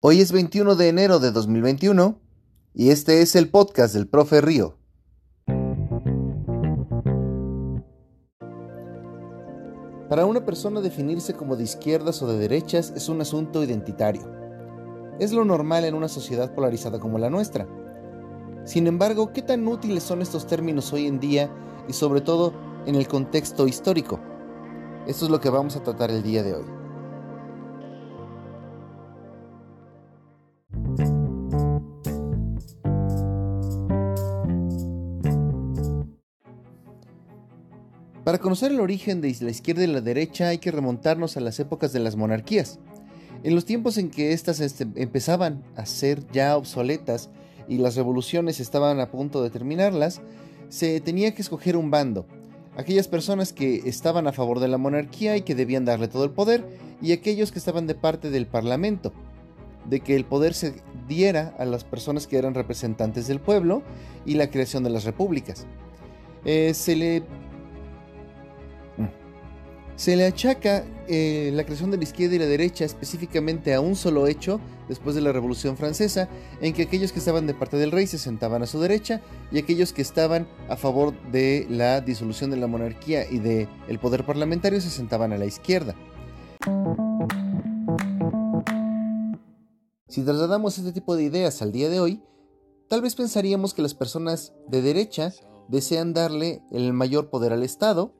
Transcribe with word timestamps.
Hoy 0.00 0.20
es 0.20 0.30
21 0.30 0.76
de 0.76 0.88
enero 0.90 1.18
de 1.18 1.32
2021 1.32 2.20
y 2.72 2.90
este 2.90 3.20
es 3.20 3.34
el 3.34 3.50
podcast 3.50 3.92
del 3.94 4.06
profe 4.06 4.40
Río. 4.40 4.78
Para 10.08 10.24
una 10.24 10.44
persona 10.44 10.80
definirse 10.80 11.34
como 11.34 11.56
de 11.56 11.64
izquierdas 11.64 12.22
o 12.22 12.28
de 12.28 12.38
derechas 12.38 12.92
es 12.94 13.08
un 13.08 13.20
asunto 13.20 13.64
identitario. 13.64 14.22
Es 15.18 15.32
lo 15.32 15.44
normal 15.44 15.84
en 15.84 15.96
una 15.96 16.06
sociedad 16.06 16.54
polarizada 16.54 17.00
como 17.00 17.18
la 17.18 17.28
nuestra. 17.28 17.66
Sin 18.64 18.86
embargo, 18.86 19.32
¿qué 19.32 19.42
tan 19.42 19.66
útiles 19.66 20.04
son 20.04 20.22
estos 20.22 20.46
términos 20.46 20.92
hoy 20.92 21.08
en 21.08 21.18
día 21.18 21.50
y 21.88 21.92
sobre 21.92 22.20
todo 22.20 22.52
en 22.86 22.94
el 22.94 23.08
contexto 23.08 23.66
histórico? 23.66 24.20
Esto 25.08 25.24
es 25.24 25.30
lo 25.32 25.40
que 25.40 25.50
vamos 25.50 25.74
a 25.74 25.82
tratar 25.82 26.12
el 26.12 26.22
día 26.22 26.44
de 26.44 26.54
hoy. 26.54 26.77
Para 38.28 38.40
conocer 38.40 38.72
el 38.72 38.80
origen 38.80 39.22
de 39.22 39.34
la 39.40 39.50
izquierda 39.50 39.84
y 39.84 39.86
la 39.86 40.02
derecha 40.02 40.48
hay 40.48 40.58
que 40.58 40.70
remontarnos 40.70 41.38
a 41.38 41.40
las 41.40 41.58
épocas 41.60 41.94
de 41.94 42.00
las 42.00 42.14
monarquías. 42.14 42.78
En 43.42 43.54
los 43.54 43.64
tiempos 43.64 43.96
en 43.96 44.10
que 44.10 44.34
éstas 44.34 44.60
este, 44.60 44.86
empezaban 44.96 45.64
a 45.76 45.86
ser 45.86 46.30
ya 46.30 46.54
obsoletas 46.58 47.30
y 47.68 47.78
las 47.78 47.96
revoluciones 47.96 48.60
estaban 48.60 49.00
a 49.00 49.10
punto 49.10 49.42
de 49.42 49.48
terminarlas, 49.48 50.20
se 50.68 51.00
tenía 51.00 51.34
que 51.34 51.40
escoger 51.40 51.74
un 51.74 51.90
bando. 51.90 52.26
Aquellas 52.76 53.08
personas 53.08 53.54
que 53.54 53.88
estaban 53.88 54.26
a 54.26 54.32
favor 54.32 54.60
de 54.60 54.68
la 54.68 54.76
monarquía 54.76 55.34
y 55.38 55.40
que 55.40 55.54
debían 55.54 55.86
darle 55.86 56.08
todo 56.08 56.24
el 56.24 56.30
poder, 56.30 56.66
y 57.00 57.12
aquellos 57.12 57.50
que 57.50 57.58
estaban 57.58 57.86
de 57.86 57.94
parte 57.94 58.28
del 58.28 58.46
parlamento, 58.46 59.10
de 59.86 60.00
que 60.00 60.14
el 60.14 60.26
poder 60.26 60.52
se 60.52 60.74
diera 61.08 61.54
a 61.58 61.64
las 61.64 61.84
personas 61.84 62.26
que 62.26 62.36
eran 62.36 62.52
representantes 62.52 63.26
del 63.26 63.40
pueblo 63.40 63.82
y 64.26 64.34
la 64.34 64.50
creación 64.50 64.84
de 64.84 64.90
las 64.90 65.04
repúblicas. 65.04 65.64
Eh, 66.44 66.74
se 66.74 66.94
le 66.94 67.22
se 69.98 70.14
le 70.14 70.26
achaca 70.26 70.84
eh, 71.08 71.50
la 71.52 71.64
creación 71.64 71.90
de 71.90 71.96
la 71.96 72.04
izquierda 72.04 72.36
y 72.36 72.38
la 72.38 72.46
derecha 72.46 72.84
específicamente 72.84 73.74
a 73.74 73.80
un 73.80 73.96
solo 73.96 74.28
hecho 74.28 74.60
después 74.88 75.16
de 75.16 75.20
la 75.22 75.32
Revolución 75.32 75.76
Francesa, 75.76 76.28
en 76.60 76.72
que 76.72 76.82
aquellos 76.82 77.10
que 77.10 77.18
estaban 77.18 77.48
de 77.48 77.54
parte 77.54 77.76
del 77.76 77.90
rey 77.90 78.06
se 78.06 78.16
sentaban 78.16 78.62
a 78.62 78.66
su 78.66 78.78
derecha 78.80 79.20
y 79.50 79.58
aquellos 79.58 79.92
que 79.92 80.02
estaban 80.02 80.46
a 80.68 80.76
favor 80.76 81.20
de 81.32 81.66
la 81.68 82.00
disolución 82.00 82.52
de 82.52 82.58
la 82.58 82.68
monarquía 82.68 83.28
y 83.28 83.40
del 83.40 83.68
el 83.88 83.98
poder 83.98 84.24
parlamentario 84.24 84.80
se 84.80 84.88
sentaban 84.88 85.32
a 85.32 85.36
la 85.36 85.46
izquierda. 85.46 85.96
Si 90.06 90.22
trasladamos 90.22 90.78
este 90.78 90.92
tipo 90.92 91.16
de 91.16 91.24
ideas 91.24 91.60
al 91.60 91.72
día 91.72 91.88
de 91.88 91.98
hoy, 91.98 92.22
tal 92.88 93.02
vez 93.02 93.16
pensaríamos 93.16 93.74
que 93.74 93.82
las 93.82 93.94
personas 93.94 94.52
de 94.68 94.80
derecha 94.80 95.32
desean 95.66 96.14
darle 96.14 96.62
el 96.70 96.92
mayor 96.92 97.30
poder 97.30 97.52
al 97.52 97.64
Estado, 97.64 98.14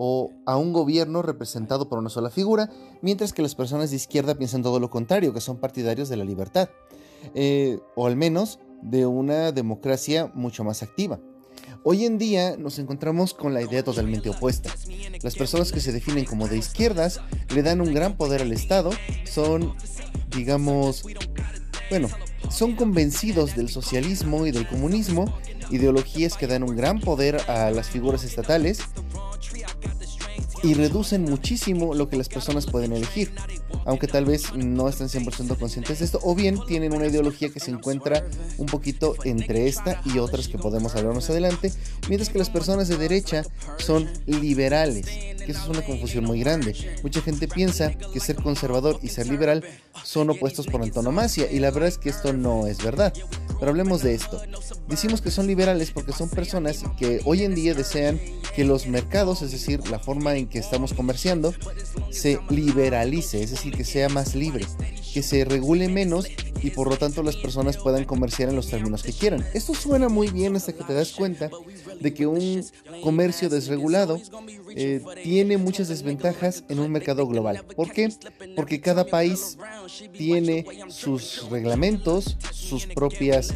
o 0.00 0.32
a 0.46 0.56
un 0.56 0.72
gobierno 0.72 1.22
representado 1.22 1.88
por 1.88 1.98
una 1.98 2.08
sola 2.08 2.30
figura, 2.30 2.70
mientras 3.02 3.32
que 3.32 3.42
las 3.42 3.56
personas 3.56 3.90
de 3.90 3.96
izquierda 3.96 4.36
piensan 4.36 4.62
todo 4.62 4.78
lo 4.78 4.90
contrario, 4.90 5.34
que 5.34 5.40
son 5.40 5.58
partidarios 5.58 6.08
de 6.08 6.16
la 6.16 6.24
libertad, 6.24 6.70
eh, 7.34 7.80
o 7.96 8.06
al 8.06 8.14
menos 8.14 8.60
de 8.80 9.06
una 9.06 9.50
democracia 9.50 10.30
mucho 10.34 10.62
más 10.62 10.84
activa. 10.84 11.18
Hoy 11.82 12.04
en 12.04 12.16
día 12.16 12.56
nos 12.56 12.78
encontramos 12.78 13.34
con 13.34 13.54
la 13.54 13.60
idea 13.60 13.82
totalmente 13.82 14.30
opuesta. 14.30 14.72
Las 15.22 15.34
personas 15.34 15.72
que 15.72 15.80
se 15.80 15.90
definen 15.90 16.26
como 16.26 16.46
de 16.46 16.58
izquierdas 16.58 17.20
le 17.52 17.64
dan 17.64 17.80
un 17.80 17.92
gran 17.92 18.16
poder 18.16 18.42
al 18.42 18.52
Estado, 18.52 18.90
son, 19.24 19.74
digamos, 20.30 21.04
bueno, 21.90 22.08
son 22.50 22.76
convencidos 22.76 23.56
del 23.56 23.68
socialismo 23.68 24.46
y 24.46 24.52
del 24.52 24.68
comunismo, 24.68 25.24
ideologías 25.72 26.36
que 26.36 26.46
dan 26.46 26.62
un 26.62 26.76
gran 26.76 27.00
poder 27.00 27.40
a 27.50 27.72
las 27.72 27.88
figuras 27.88 28.22
estatales 28.22 28.80
y 30.62 30.74
reducen 30.74 31.22
muchísimo 31.22 31.94
lo 31.94 32.08
que 32.08 32.16
las 32.16 32.28
personas 32.28 32.66
pueden 32.66 32.92
elegir, 32.92 33.32
aunque 33.88 34.06
tal 34.06 34.26
vez 34.26 34.52
no 34.54 34.86
estén 34.86 35.08
100% 35.08 35.58
conscientes 35.58 35.98
de 35.98 36.04
esto, 36.04 36.20
o 36.22 36.34
bien 36.34 36.58
tienen 36.66 36.92
una 36.92 37.06
ideología 37.06 37.48
que 37.48 37.58
se 37.58 37.70
encuentra 37.70 38.22
un 38.58 38.66
poquito 38.66 39.14
entre 39.24 39.66
esta 39.66 40.02
y 40.04 40.18
otras 40.18 40.46
que 40.46 40.58
podemos 40.58 40.94
hablar 40.94 41.14
más 41.14 41.30
adelante, 41.30 41.72
mientras 42.06 42.28
que 42.28 42.38
las 42.38 42.50
personas 42.50 42.88
de 42.88 42.98
derecha 42.98 43.44
son 43.78 44.06
liberales, 44.26 45.06
que 45.06 45.52
eso 45.52 45.62
es 45.62 45.68
una 45.68 45.82
confusión 45.82 46.24
muy 46.24 46.40
grande. 46.40 46.74
Mucha 47.02 47.22
gente 47.22 47.48
piensa 47.48 47.94
que 47.94 48.20
ser 48.20 48.36
conservador 48.36 48.98
y 49.02 49.08
ser 49.08 49.26
liberal 49.26 49.64
son 50.04 50.28
opuestos 50.28 50.66
por 50.66 50.82
antonomasia, 50.82 51.50
y 51.50 51.58
la 51.58 51.70
verdad 51.70 51.88
es 51.88 51.96
que 51.96 52.10
esto 52.10 52.34
no 52.34 52.66
es 52.66 52.84
verdad. 52.84 53.14
Pero 53.58 53.70
hablemos 53.70 54.02
de 54.02 54.14
esto. 54.14 54.40
Decimos 54.86 55.20
que 55.20 55.30
son 55.30 55.46
liberales 55.46 55.90
porque 55.90 56.12
son 56.12 56.28
personas 56.28 56.84
que 56.96 57.20
hoy 57.24 57.42
en 57.42 57.54
día 57.54 57.74
desean 57.74 58.20
que 58.54 58.64
los 58.64 58.86
mercados, 58.86 59.42
es 59.42 59.50
decir, 59.50 59.88
la 59.88 59.98
forma 59.98 60.36
en 60.36 60.46
que 60.46 60.58
estamos 60.58 60.92
comerciando, 60.94 61.52
se 62.10 62.38
liberalice, 62.50 63.42
es 63.42 63.50
decir, 63.50 63.77
que 63.78 63.84
sea 63.84 64.08
más 64.08 64.34
libre, 64.34 64.66
que 65.14 65.22
se 65.22 65.44
regule 65.44 65.86
menos 65.86 66.26
y 66.60 66.70
por 66.70 66.88
lo 66.88 66.96
tanto 66.96 67.22
las 67.22 67.36
personas 67.36 67.76
puedan 67.76 68.04
comerciar 68.06 68.48
en 68.48 68.56
los 68.56 68.66
términos 68.66 69.04
que 69.04 69.12
quieran. 69.12 69.46
Esto 69.54 69.72
suena 69.72 70.08
muy 70.08 70.30
bien 70.30 70.56
hasta 70.56 70.72
que 70.72 70.82
te 70.82 70.94
das 70.94 71.12
cuenta 71.12 71.48
de 72.00 72.12
que 72.12 72.26
un 72.26 72.64
comercio 73.04 73.48
desregulado 73.48 74.20
eh, 74.74 75.00
tiene 75.22 75.58
muchas 75.58 75.86
desventajas 75.86 76.64
en 76.68 76.80
un 76.80 76.90
mercado 76.90 77.24
global. 77.28 77.64
¿Por 77.76 77.92
qué? 77.92 78.12
Porque 78.56 78.80
cada 78.80 79.04
país 79.04 79.56
tiene 80.12 80.66
sus 80.88 81.48
reglamentos, 81.48 82.36
sus 82.50 82.84
propias, 82.86 83.54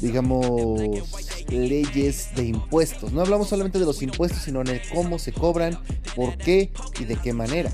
digamos, 0.00 1.04
leyes 1.48 2.28
de 2.36 2.44
impuestos. 2.44 3.12
No 3.12 3.22
hablamos 3.22 3.48
solamente 3.48 3.80
de 3.80 3.86
los 3.86 4.02
impuestos, 4.02 4.42
sino 4.42 4.62
de 4.62 4.80
cómo 4.94 5.18
se 5.18 5.32
cobran, 5.32 5.80
por 6.14 6.36
qué 6.36 6.70
y 7.00 7.04
de 7.06 7.16
qué 7.16 7.32
manera. 7.32 7.72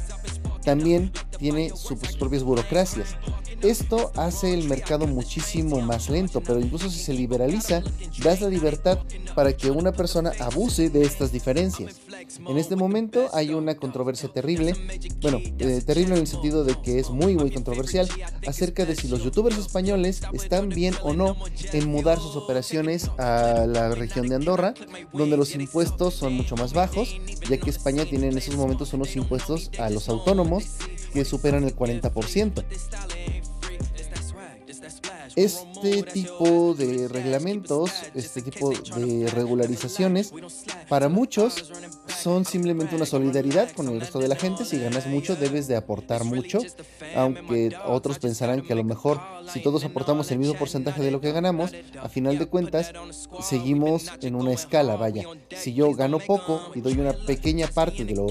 También 0.65 1.13
tiene 1.39 1.71
sus 1.71 1.99
propias 2.17 2.43
burocracias. 2.43 3.17
Esto 3.63 4.11
hace 4.17 4.55
el 4.55 4.65
mercado 4.65 5.07
muchísimo 5.07 5.81
más 5.83 6.09
lento, 6.09 6.41
pero 6.41 6.61
incluso 6.61 6.89
si 6.89 6.99
se 6.99 7.13
liberaliza, 7.13 7.83
das 8.23 8.41
la 8.41 8.49
libertad 8.49 8.99
para 9.35 9.53
que 9.55 9.71
una 9.71 9.93
persona 9.93 10.33
abuse 10.41 10.89
de 10.89 11.03
estas 11.03 11.31
diferencias. 11.31 12.01
En 12.49 12.57
este 12.57 12.77
momento 12.77 13.29
hay 13.35 13.53
una 13.53 13.75
controversia 13.75 14.31
terrible, 14.31 14.75
bueno, 15.21 15.39
eh, 15.59 15.83
terrible 15.85 16.15
en 16.15 16.21
el 16.21 16.27
sentido 16.27 16.65
de 16.65 16.81
que 16.81 16.99
es 16.99 17.11
muy, 17.11 17.37
muy 17.37 17.51
controversial, 17.51 18.09
acerca 18.47 18.87
de 18.87 18.97
si 18.97 19.09
los 19.09 19.23
youtubers 19.23 19.59
españoles 19.59 20.23
están 20.33 20.71
bien 20.71 20.95
o 21.03 21.13
no 21.13 21.37
en 21.73 21.89
mudar 21.89 22.19
sus 22.19 22.37
operaciones 22.37 23.11
a 23.19 23.67
la 23.67 23.95
región 23.95 24.29
de 24.29 24.37
Andorra, 24.37 24.75
donde 25.13 25.37
los 25.37 25.55
impuestos 25.55 26.15
son 26.15 26.33
mucho 26.33 26.57
más 26.57 26.73
bajos, 26.73 27.21
ya 27.49 27.59
que 27.59 27.71
España 27.71 28.07
tiene 28.07 28.29
en 28.29 28.39
esos 28.39 28.57
momentos 28.57 28.93
unos 28.95 29.15
impuestos 29.17 29.71
a 29.79 29.91
los 29.91 30.09
autónomos 30.09 30.65
que 31.13 31.25
superan 31.25 31.65
el 31.65 31.77
40%. 31.77 32.65
Este 35.37 36.03
tipo 36.03 36.75
de 36.75 37.09
reglamentos, 37.09 37.91
este 38.15 38.43
tipo 38.43 38.71
de 38.71 39.29
regularizaciones, 39.31 40.33
para 40.89 41.09
muchos 41.09 41.71
son 42.21 42.45
simplemente 42.45 42.97
una 42.97 43.07
solidaridad 43.07 43.71
con 43.73 43.89
el 43.89 44.01
resto 44.01 44.19
de 44.19 44.29
la 44.29 44.37
gente. 44.37 44.65
Si 44.65 44.79
ganas 44.79 45.07
mucho, 45.07 45.37
debes 45.37 45.69
de 45.69 45.77
aportar 45.77 46.25
mucho, 46.25 46.61
aunque 47.17 47.73
otros 47.87 48.19
pensarán 48.19 48.63
que 48.63 48.73
a 48.73 48.77
lo 48.77 48.85
mejor 48.85 49.21
si 49.53 49.63
todos 49.63 49.85
aportamos 49.85 50.31
el 50.31 50.39
mismo 50.39 50.55
porcentaje 50.55 51.03
de 51.03 51.11
lo 51.11 51.21
que 51.21 51.33
ganamos, 51.33 51.73
a 52.01 52.09
final 52.09 52.39
de 52.39 52.47
cuentas 52.47 52.93
seguimos 53.43 54.07
en 54.23 54.35
una 54.35 54.53
escala, 54.53 54.97
vaya. 54.97 55.25
Si 55.57 55.73
yo 55.73 55.93
gano 55.95 56.19
poco 56.19 56.73
y 56.75 56.81
doy 56.81 56.95
una 56.95 57.13
pequeña 57.13 57.67
parte 57.69 58.05
de 58.05 58.15
lo 58.15 58.27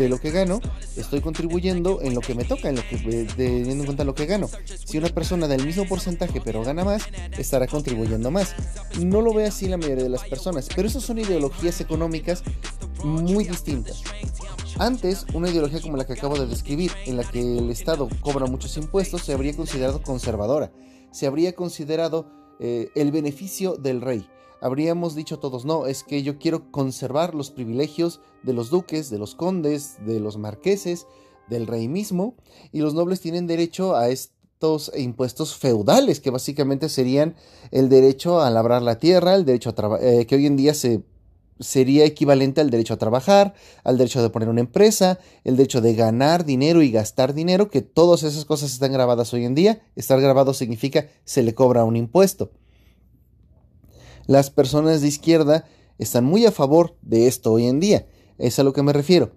de 0.00 0.08
lo 0.08 0.18
que 0.18 0.30
gano, 0.30 0.60
estoy 0.96 1.20
contribuyendo 1.20 2.00
en 2.02 2.14
lo 2.14 2.20
que 2.20 2.34
me 2.34 2.44
toca, 2.44 2.68
en 2.68 2.76
lo 2.76 2.82
que, 2.82 2.96
eh, 2.96 3.26
teniendo 3.36 3.82
en 3.82 3.84
cuenta 3.84 4.04
lo 4.04 4.14
que 4.14 4.26
gano. 4.26 4.48
Si 4.84 4.98
una 4.98 5.08
persona 5.08 5.46
da 5.46 5.54
el 5.54 5.66
mismo 5.66 5.84
porcentaje 5.86 6.40
pero 6.40 6.64
gana 6.64 6.84
más, 6.84 7.04
estará 7.38 7.66
contribuyendo 7.66 8.30
más. 8.30 8.54
No 8.98 9.20
lo 9.20 9.34
ve 9.34 9.44
así 9.46 9.68
la 9.68 9.76
mayoría 9.76 10.04
de 10.04 10.08
las 10.08 10.24
personas, 10.24 10.68
pero 10.74 10.88
esas 10.88 11.02
son 11.02 11.18
ideologías 11.18 11.80
económicas 11.80 12.42
muy 13.04 13.44
distintas. 13.44 14.02
Antes, 14.78 15.26
una 15.34 15.50
ideología 15.50 15.80
como 15.82 15.98
la 15.98 16.06
que 16.06 16.14
acabo 16.14 16.38
de 16.38 16.46
describir, 16.46 16.90
en 17.04 17.18
la 17.18 17.24
que 17.24 17.40
el 17.40 17.70
Estado 17.70 18.08
cobra 18.20 18.46
muchos 18.46 18.76
impuestos, 18.78 19.22
se 19.22 19.34
habría 19.34 19.54
considerado 19.54 20.02
conservadora. 20.02 20.72
Se 21.10 21.26
habría 21.26 21.54
considerado 21.54 22.26
eh, 22.58 22.88
el 22.94 23.12
beneficio 23.12 23.76
del 23.76 24.00
rey 24.00 24.26
habríamos 24.60 25.14
dicho 25.14 25.38
todos, 25.38 25.64
no, 25.64 25.86
es 25.86 26.04
que 26.04 26.22
yo 26.22 26.38
quiero 26.38 26.70
conservar 26.70 27.34
los 27.34 27.50
privilegios 27.50 28.20
de 28.42 28.52
los 28.52 28.70
duques, 28.70 29.10
de 29.10 29.18
los 29.18 29.34
condes, 29.34 29.96
de 30.04 30.20
los 30.20 30.36
marqueses, 30.36 31.06
del 31.48 31.66
rey 31.66 31.88
mismo, 31.88 32.34
y 32.72 32.80
los 32.80 32.94
nobles 32.94 33.20
tienen 33.20 33.46
derecho 33.46 33.96
a 33.96 34.08
estos 34.08 34.92
impuestos 34.96 35.56
feudales, 35.56 36.20
que 36.20 36.30
básicamente 36.30 36.88
serían 36.88 37.34
el 37.70 37.88
derecho 37.88 38.40
a 38.40 38.50
labrar 38.50 38.82
la 38.82 38.98
tierra, 38.98 39.34
el 39.34 39.44
derecho 39.44 39.74
a 39.76 39.98
eh, 40.00 40.26
que 40.26 40.36
hoy 40.36 40.46
en 40.46 40.56
día 40.56 40.74
se 40.74 41.02
sería 41.60 42.04
equivalente 42.04 42.60
al 42.60 42.70
derecho 42.70 42.94
a 42.94 42.98
trabajar, 42.98 43.54
al 43.84 43.98
derecho 43.98 44.22
de 44.22 44.30
poner 44.30 44.48
una 44.48 44.60
empresa, 44.60 45.18
el 45.44 45.56
derecho 45.56 45.80
de 45.80 45.94
ganar 45.94 46.44
dinero 46.44 46.82
y 46.82 46.90
gastar 46.90 47.34
dinero, 47.34 47.70
que 47.70 47.82
todas 47.82 48.22
esas 48.22 48.44
cosas 48.46 48.72
están 48.72 48.92
grabadas 48.92 49.32
hoy 49.34 49.44
en 49.44 49.54
día. 49.54 49.82
Estar 49.94 50.20
grabado 50.20 50.54
significa 50.54 51.08
se 51.24 51.42
le 51.42 51.54
cobra 51.54 51.84
un 51.84 51.96
impuesto. 51.96 52.50
Las 54.30 54.48
personas 54.48 55.00
de 55.00 55.08
izquierda 55.08 55.64
están 55.98 56.24
muy 56.24 56.46
a 56.46 56.52
favor 56.52 56.94
de 57.02 57.26
esto 57.26 57.50
hoy 57.50 57.66
en 57.66 57.80
día. 57.80 58.06
Es 58.38 58.60
a 58.60 58.62
lo 58.62 58.72
que 58.72 58.84
me 58.84 58.92
refiero. 58.92 59.32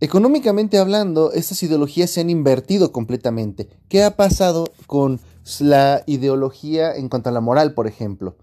Económicamente 0.00 0.78
hablando, 0.78 1.30
estas 1.30 1.62
ideologías 1.62 2.10
se 2.10 2.20
han 2.20 2.28
invertido 2.28 2.90
completamente. 2.90 3.68
¿Qué 3.88 4.02
ha 4.02 4.16
pasado 4.16 4.72
con 4.88 5.20
la 5.60 6.02
ideología 6.06 6.92
en 6.96 7.08
cuanto 7.08 7.28
a 7.28 7.32
la 7.32 7.40
moral, 7.40 7.72
por 7.72 7.86
ejemplo? 7.86 8.36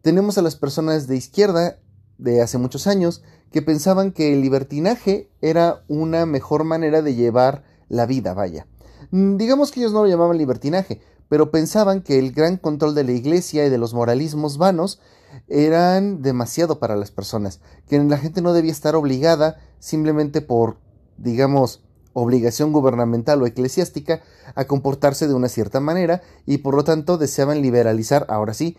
Tenemos 0.00 0.38
a 0.38 0.42
las 0.42 0.54
personas 0.54 1.08
de 1.08 1.16
izquierda 1.16 1.80
de 2.18 2.40
hace 2.40 2.58
muchos 2.58 2.86
años 2.86 3.20
que 3.50 3.62
pensaban 3.62 4.12
que 4.12 4.32
el 4.32 4.42
libertinaje 4.42 5.28
era 5.40 5.82
una 5.88 6.24
mejor 6.24 6.62
manera 6.62 7.02
de 7.02 7.16
llevar 7.16 7.64
la 7.88 8.06
vida, 8.06 8.32
vaya. 8.32 8.68
Digamos 9.10 9.72
que 9.72 9.80
ellos 9.80 9.92
no 9.92 10.04
lo 10.04 10.08
llamaban 10.08 10.38
libertinaje, 10.38 11.00
pero 11.30 11.52
pensaban 11.52 12.02
que 12.02 12.18
el 12.18 12.32
gran 12.32 12.56
control 12.56 12.96
de 12.96 13.04
la 13.04 13.12
iglesia 13.12 13.64
y 13.64 13.70
de 13.70 13.78
los 13.78 13.94
moralismos 13.94 14.58
vanos 14.58 14.98
eran 15.46 16.22
demasiado 16.22 16.80
para 16.80 16.96
las 16.96 17.12
personas, 17.12 17.60
que 17.88 18.00
la 18.00 18.18
gente 18.18 18.42
no 18.42 18.52
debía 18.52 18.72
estar 18.72 18.96
obligada 18.96 19.60
simplemente 19.78 20.40
por, 20.40 20.78
digamos, 21.18 21.84
obligación 22.14 22.72
gubernamental 22.72 23.40
o 23.40 23.46
eclesiástica 23.46 24.22
a 24.56 24.64
comportarse 24.64 25.28
de 25.28 25.34
una 25.34 25.48
cierta 25.48 25.78
manera 25.78 26.20
y 26.46 26.58
por 26.58 26.74
lo 26.74 26.82
tanto 26.82 27.16
deseaban 27.16 27.62
liberalizar, 27.62 28.26
ahora 28.28 28.52
sí, 28.52 28.76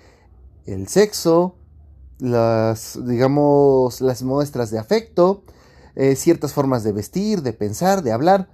el 0.65 0.89
sexo, 0.89 1.56
las, 2.19 3.00
digamos, 3.07 4.01
las 4.01 4.24
muestras 4.24 4.71
de 4.71 4.77
afecto, 4.77 5.44
eh, 5.95 6.18
ciertas 6.18 6.51
formas 6.51 6.83
de 6.83 6.92
vestir, 6.92 7.44
de 7.44 7.54
pensar, 7.54 8.04
de 8.04 8.12
hablar, 8.12 8.50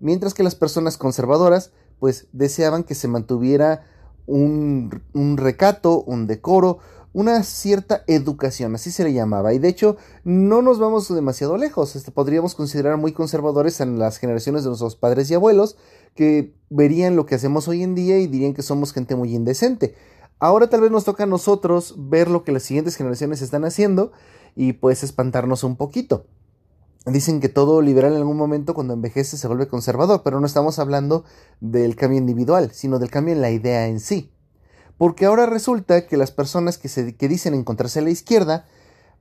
mientras 0.00 0.34
que 0.34 0.42
las 0.42 0.54
personas 0.54 0.98
conservadoras, 0.98 1.72
pues, 1.98 2.28
deseaban 2.32 2.84
que 2.84 2.94
se 2.94 3.08
mantuviera 3.08 3.84
un, 4.26 5.02
un 5.14 5.36
recato, 5.36 6.02
un 6.02 6.26
decoro, 6.26 6.78
una 7.12 7.42
cierta 7.42 8.04
educación, 8.06 8.74
así 8.74 8.90
se 8.90 9.02
le 9.02 9.12
llamaba. 9.12 9.54
Y 9.54 9.58
de 9.58 9.68
hecho, 9.68 9.96
no 10.24 10.62
nos 10.62 10.78
vamos 10.78 11.12
demasiado 11.12 11.56
lejos. 11.56 11.96
Este, 11.96 12.10
podríamos 12.10 12.54
considerar 12.54 12.96
muy 12.96 13.12
conservadores 13.12 13.80
en 13.80 13.98
las 13.98 14.18
generaciones 14.18 14.62
de 14.62 14.68
nuestros 14.68 14.96
padres 14.96 15.30
y 15.30 15.34
abuelos, 15.34 15.76
que 16.14 16.54
verían 16.70 17.16
lo 17.16 17.26
que 17.26 17.34
hacemos 17.34 17.66
hoy 17.68 17.82
en 17.82 17.94
día 17.94 18.18
y 18.18 18.26
dirían 18.26 18.54
que 18.54 18.62
somos 18.62 18.92
gente 18.92 19.16
muy 19.16 19.34
indecente. 19.34 19.94
Ahora 20.38 20.68
tal 20.68 20.82
vez 20.82 20.90
nos 20.90 21.04
toca 21.04 21.24
a 21.24 21.26
nosotros 21.26 21.94
ver 21.96 22.28
lo 22.28 22.44
que 22.44 22.52
las 22.52 22.62
siguientes 22.62 22.94
generaciones 22.94 23.42
están 23.42 23.64
haciendo 23.64 24.12
y 24.54 24.74
pues 24.74 25.02
espantarnos 25.02 25.64
un 25.64 25.76
poquito. 25.76 26.26
Dicen 27.06 27.40
que 27.40 27.48
todo 27.48 27.80
liberal 27.80 28.12
en 28.12 28.18
algún 28.18 28.36
momento 28.36 28.74
cuando 28.74 28.92
envejece 28.92 29.36
se 29.36 29.46
vuelve 29.46 29.68
conservador, 29.68 30.22
pero 30.22 30.40
no 30.40 30.46
estamos 30.46 30.78
hablando 30.78 31.24
del 31.60 31.96
cambio 31.96 32.18
individual, 32.18 32.70
sino 32.72 32.98
del 32.98 33.10
cambio 33.10 33.34
en 33.34 33.40
la 33.40 33.50
idea 33.50 33.86
en 33.86 34.00
sí. 34.00 34.32
Porque 34.98 35.24
ahora 35.24 35.46
resulta 35.46 36.06
que 36.06 36.16
las 36.16 36.30
personas 36.30 36.76
que, 36.76 36.88
se, 36.88 37.16
que 37.16 37.28
dicen 37.28 37.54
encontrarse 37.54 38.00
a 38.00 38.02
la 38.02 38.10
izquierda 38.10 38.66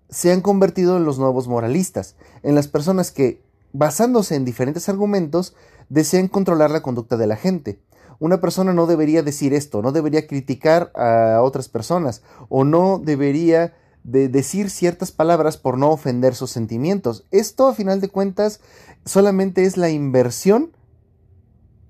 se 0.09 0.31
han 0.31 0.41
convertido 0.41 0.97
en 0.97 1.05
los 1.05 1.19
nuevos 1.19 1.47
moralistas, 1.47 2.15
en 2.43 2.55
las 2.55 2.67
personas 2.67 3.11
que, 3.11 3.43
basándose 3.73 4.35
en 4.35 4.43
diferentes 4.43 4.89
argumentos, 4.89 5.55
desean 5.89 6.27
controlar 6.27 6.71
la 6.71 6.81
conducta 6.81 7.15
de 7.15 7.27
la 7.27 7.35
gente 7.35 7.79
una 8.19 8.39
persona 8.39 8.73
no 8.73 8.87
debería 8.87 9.23
decir 9.23 9.53
esto, 9.53 9.81
no 9.81 9.91
debería 9.91 10.27
criticar 10.27 10.91
a 10.95 11.41
otras 11.43 11.69
personas 11.69 12.23
o 12.49 12.63
no 12.63 12.99
debería 13.03 13.75
de 14.07 14.29
decir 14.29 14.69
ciertas 14.69 15.11
palabras 15.11 15.57
por 15.57 15.77
no 15.77 15.91
ofender 15.91 16.33
sus 16.33 16.49
sentimientos. 16.49 17.25
Esto 17.29 17.67
a 17.67 17.73
final 17.73 17.99
de 17.99 18.07
cuentas 18.07 18.61
solamente 19.03 19.65
es 19.65 19.75
la 19.75 19.89
inversión, 19.89 20.71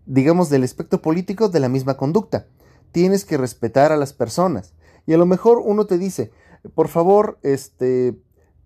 digamos, 0.08 0.50
del 0.50 0.64
aspecto 0.64 1.00
político 1.04 1.48
de 1.48 1.60
la 1.60 1.70
misma 1.70 1.96
conducta. 1.96 2.48
Tienes 2.92 3.24
que 3.24 3.38
respetar 3.38 3.92
a 3.92 3.98
las 3.98 4.14
personas. 4.14 4.74
Y 5.06 5.14
a 5.14 5.18
lo 5.20 5.28
mejor 5.28 5.62
uno 5.64 5.86
te 5.86 6.00
dice, 6.00 6.32
por 6.74 6.88
favor, 6.88 7.38
este, 7.44 8.18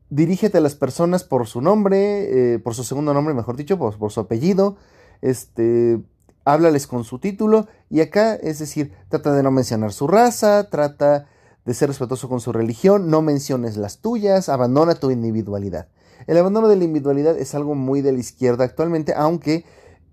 dirígete 0.09 0.59
a 0.59 0.61
las 0.61 0.75
personas 0.75 1.25
por 1.25 1.45
su 1.45 1.59
nombre, 1.59 2.53
eh, 2.53 2.59
por 2.59 2.73
su 2.73 2.85
segundo 2.85 3.13
nombre, 3.13 3.33
mejor 3.33 3.57
dicho, 3.57 3.77
por, 3.77 3.97
por 3.97 4.13
su 4.13 4.21
apellido, 4.21 4.77
este, 5.21 6.01
háblales 6.45 6.87
con 6.87 7.03
su 7.03 7.19
título 7.19 7.67
y 7.89 7.99
acá, 7.99 8.33
es 8.33 8.59
decir, 8.59 8.93
trata 9.09 9.33
de 9.33 9.43
no 9.43 9.51
mencionar 9.51 9.91
su 9.91 10.07
raza, 10.07 10.69
trata 10.69 11.27
de 11.65 11.73
ser 11.73 11.89
respetuoso 11.89 12.27
con 12.29 12.39
su 12.39 12.51
religión, 12.51 13.09
no 13.09 13.21
menciones 13.21 13.77
las 13.77 13.99
tuyas, 13.99 14.49
abandona 14.49 14.95
tu 14.95 15.11
individualidad. 15.11 15.87
El 16.27 16.37
abandono 16.37 16.67
de 16.67 16.75
la 16.75 16.83
individualidad 16.83 17.37
es 17.37 17.55
algo 17.55 17.75
muy 17.75 18.01
de 18.01 18.11
la 18.11 18.19
izquierda 18.19 18.63
actualmente, 18.63 19.13
aunque 19.15 19.65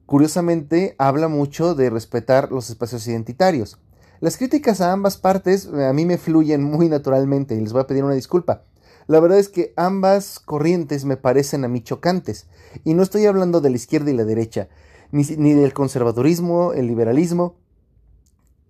curiosamente 0.07 0.95
habla 0.99 1.29
mucho 1.29 1.75
de 1.75 1.91
respetar 1.91 2.51
los 2.51 2.71
espacios 2.71 3.07
identitarios. 3.07 3.79
Las 4.21 4.37
críticas 4.37 4.81
a 4.81 4.93
ambas 4.93 5.17
partes 5.17 5.69
eh, 5.73 5.87
a 5.87 5.93
mí 5.93 6.05
me 6.05 6.19
fluyen 6.19 6.63
muy 6.63 6.89
naturalmente 6.89 7.55
y 7.55 7.61
les 7.61 7.73
voy 7.73 7.83
a 7.83 7.87
pedir 7.87 8.05
una 8.05 8.15
disculpa. 8.15 8.65
La 9.07 9.21
verdad 9.21 9.39
es 9.39 9.49
que 9.49 9.73
ambas 9.77 10.39
corrientes 10.39 11.05
me 11.05 11.17
parecen 11.17 11.65
a 11.65 11.69
mí 11.69 11.83
chocantes. 11.83 12.47
Y 12.85 12.95
no 12.95 13.03
estoy 13.03 13.27
hablando 13.27 13.61
de 13.61 13.71
la 13.71 13.77
izquierda 13.77 14.11
y 14.11 14.15
la 14.15 14.25
derecha, 14.25 14.69
ni, 15.11 15.25
del 15.25 15.73
conservadurismo, 15.73 16.75
el 16.75 16.87
liberalismo, 16.87 17.57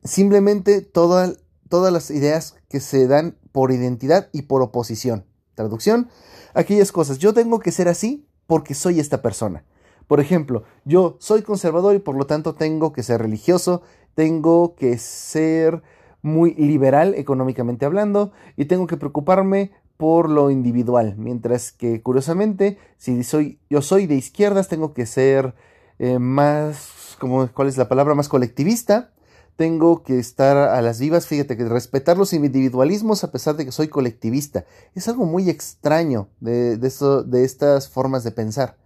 simplemente 0.05 0.83
todas 1.69 1.93
las 1.93 2.11
ideas 2.11 2.56
que 2.69 2.81
se 2.81 3.06
dan 3.06 3.37
por 3.53 3.73
identidad 3.73 4.29
y 4.32 4.43
por 4.43 4.62
oposición. 4.62 5.25
Traducción, 5.55 6.09
aquellas 6.55 6.93
cosas, 6.93 7.19
yo 7.19 7.35
tengo 7.35 7.59
que 7.61 7.73
ser 7.73 7.88
así 7.88 8.26
porque 8.47 8.75
soy 8.75 9.00
esta 9.00 9.23
persona. 9.23 9.65
Por 10.06 10.20
ejemplo, 10.20 10.65
yo 10.85 11.17
soy 11.20 11.43
conservador 11.43 11.94
y 11.94 11.99
por 11.99 12.17
lo 12.17 12.26
tanto 12.26 12.55
tengo 12.55 12.93
que 12.93 13.03
ser 13.03 13.20
religioso, 13.20 13.82
tengo 14.15 14.75
que 14.75 14.99
ser 14.99 15.82
muy 16.23 16.55
liberal 16.55 17.15
económicamente 17.15 17.85
hablando 17.85 18.32
y 18.56 18.65
tengo 18.65 18.87
que 18.87 18.97
preocuparme 18.97 19.73
por 19.99 20.31
lo 20.31 20.50
individual, 20.50 21.17
mientras 21.19 21.73
que 21.73 22.03
curiosamente, 22.03 22.79
si 22.97 23.25
soy 23.25 23.59
yo 23.69 23.82
soy 23.82 24.06
de 24.06 24.15
izquierdas, 24.15 24.69
tengo 24.69 24.94
que 24.94 25.06
ser 25.06 25.55
eh, 25.99 26.20
más, 26.20 27.17
como, 27.19 27.49
¿cuál 27.49 27.69
es 27.69 27.76
la 27.76 27.88
palabra? 27.88 28.15
Más 28.15 28.29
colectivista. 28.29 29.11
Tengo 29.58 30.05
que 30.05 30.20
estar 30.20 30.56
a 30.56 30.81
las 30.82 31.00
vivas, 31.00 31.26
fíjate 31.26 31.56
que 31.56 31.64
respetar 31.64 32.16
los 32.16 32.32
individualismos 32.32 33.25
a 33.25 33.32
pesar 33.32 33.56
de 33.56 33.64
que 33.64 33.72
soy 33.72 33.88
colectivista. 33.88 34.66
Es 34.94 35.08
algo 35.08 35.25
muy 35.25 35.50
extraño 35.50 36.28
de, 36.38 36.76
de, 36.76 37.44
estas 37.44 37.88
formas 37.88 38.22
de 38.22 38.31
pensar. 38.31 38.76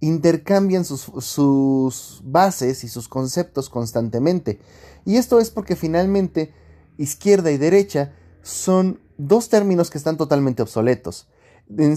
Intercambian 0.00 0.86
sus, 0.86 1.02
sus 1.22 2.22
bases 2.24 2.82
y 2.82 2.88
sus 2.88 3.08
conceptos 3.08 3.68
constantemente. 3.68 4.58
Y 5.04 5.16
esto 5.16 5.38
es 5.38 5.50
porque 5.50 5.76
finalmente 5.76 6.54
izquierda 6.96 7.50
y 7.50 7.58
derecha 7.58 8.14
son 8.40 9.00
dos 9.18 9.50
términos 9.50 9.90
que 9.90 9.98
están 9.98 10.16
totalmente 10.16 10.62
obsoletos. 10.62 11.28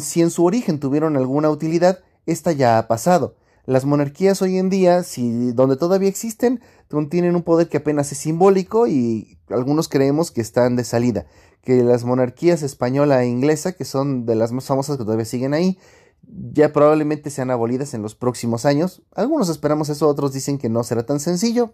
Si 0.01 0.21
en 0.21 0.29
su 0.29 0.43
origen 0.43 0.81
tuvieron 0.81 1.15
alguna 1.15 1.49
utilidad, 1.49 1.99
esta 2.25 2.51
ya 2.51 2.79
ha 2.79 2.89
pasado. 2.89 3.37
Las 3.65 3.85
monarquías 3.85 4.41
hoy 4.43 4.57
en 4.59 4.69
día, 4.69 5.01
si 5.01 5.51
donde 5.51 5.75
todavía 5.75 6.07
existen, 6.09 6.61
tienen 7.09 7.35
un 7.35 7.41
poder 7.41 7.67
que 7.67 7.77
apenas 7.77 8.11
es 8.11 8.19
simbólico 8.19 8.85
y 8.85 9.39
algunos 9.49 9.89
creemos 9.89 10.29
que 10.29 10.41
están 10.41 10.75
de 10.75 10.83
salida. 10.83 11.25
Que 11.61 11.83
las 11.83 12.03
monarquías 12.03 12.61
española 12.61 13.23
e 13.23 13.27
inglesa, 13.27 13.71
que 13.71 13.83
son 13.83 14.27
de 14.27 14.35
las 14.35 14.51
más 14.51 14.65
famosas 14.65 14.97
que 14.97 15.03
todavía 15.03 15.25
siguen 15.25 15.55
ahí, 15.55 15.79
ya 16.27 16.71
probablemente 16.73 17.31
sean 17.31 17.49
abolidas 17.49 17.95
en 17.95 18.03
los 18.03 18.13
próximos 18.13 18.65
años. 18.65 19.01
Algunos 19.15 19.49
esperamos 19.49 19.89
eso, 19.89 20.07
otros 20.07 20.31
dicen 20.31 20.59
que 20.59 20.69
no 20.69 20.83
será 20.83 21.07
tan 21.07 21.19
sencillo. 21.19 21.73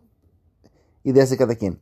Ideas 1.03 1.29
de 1.29 1.37
cada 1.37 1.55
quien. 1.55 1.81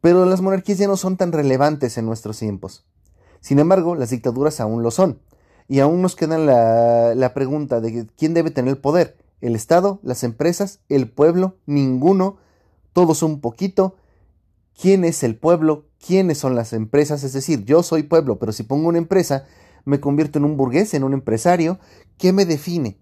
Pero 0.00 0.26
las 0.26 0.42
monarquías 0.42 0.78
ya 0.78 0.86
no 0.86 0.96
son 0.96 1.16
tan 1.16 1.32
relevantes 1.32 1.98
en 1.98 2.06
nuestros 2.06 2.38
tiempos. 2.38 2.86
Sin 3.40 3.58
embargo, 3.58 3.96
las 3.96 4.10
dictaduras 4.10 4.60
aún 4.60 4.84
lo 4.84 4.92
son. 4.92 5.20
Y 5.68 5.80
aún 5.80 6.00
nos 6.02 6.16
queda 6.16 6.38
la, 6.38 7.14
la 7.14 7.34
pregunta 7.34 7.80
de 7.80 8.06
quién 8.16 8.34
debe 8.34 8.50
tener 8.50 8.70
el 8.70 8.80
poder. 8.80 9.18
¿El 9.40 9.54
Estado? 9.54 10.00
¿Las 10.02 10.24
empresas? 10.24 10.80
¿El 10.88 11.10
pueblo? 11.10 11.56
Ninguno. 11.66 12.38
Todos 12.92 13.22
un 13.22 13.40
poquito. 13.40 13.94
¿Quién 14.80 15.04
es 15.04 15.22
el 15.22 15.36
pueblo? 15.36 15.86
¿Quiénes 16.04 16.38
son 16.38 16.54
las 16.54 16.72
empresas? 16.72 17.22
Es 17.22 17.32
decir, 17.32 17.64
yo 17.64 17.82
soy 17.82 18.04
pueblo, 18.04 18.38
pero 18.38 18.52
si 18.52 18.62
pongo 18.62 18.88
una 18.88 18.98
empresa, 18.98 19.46
me 19.84 20.00
convierto 20.00 20.38
en 20.38 20.44
un 20.44 20.56
burgués, 20.56 20.94
en 20.94 21.04
un 21.04 21.12
empresario. 21.12 21.78
¿Qué 22.16 22.32
me 22.32 22.46
define? 22.46 22.98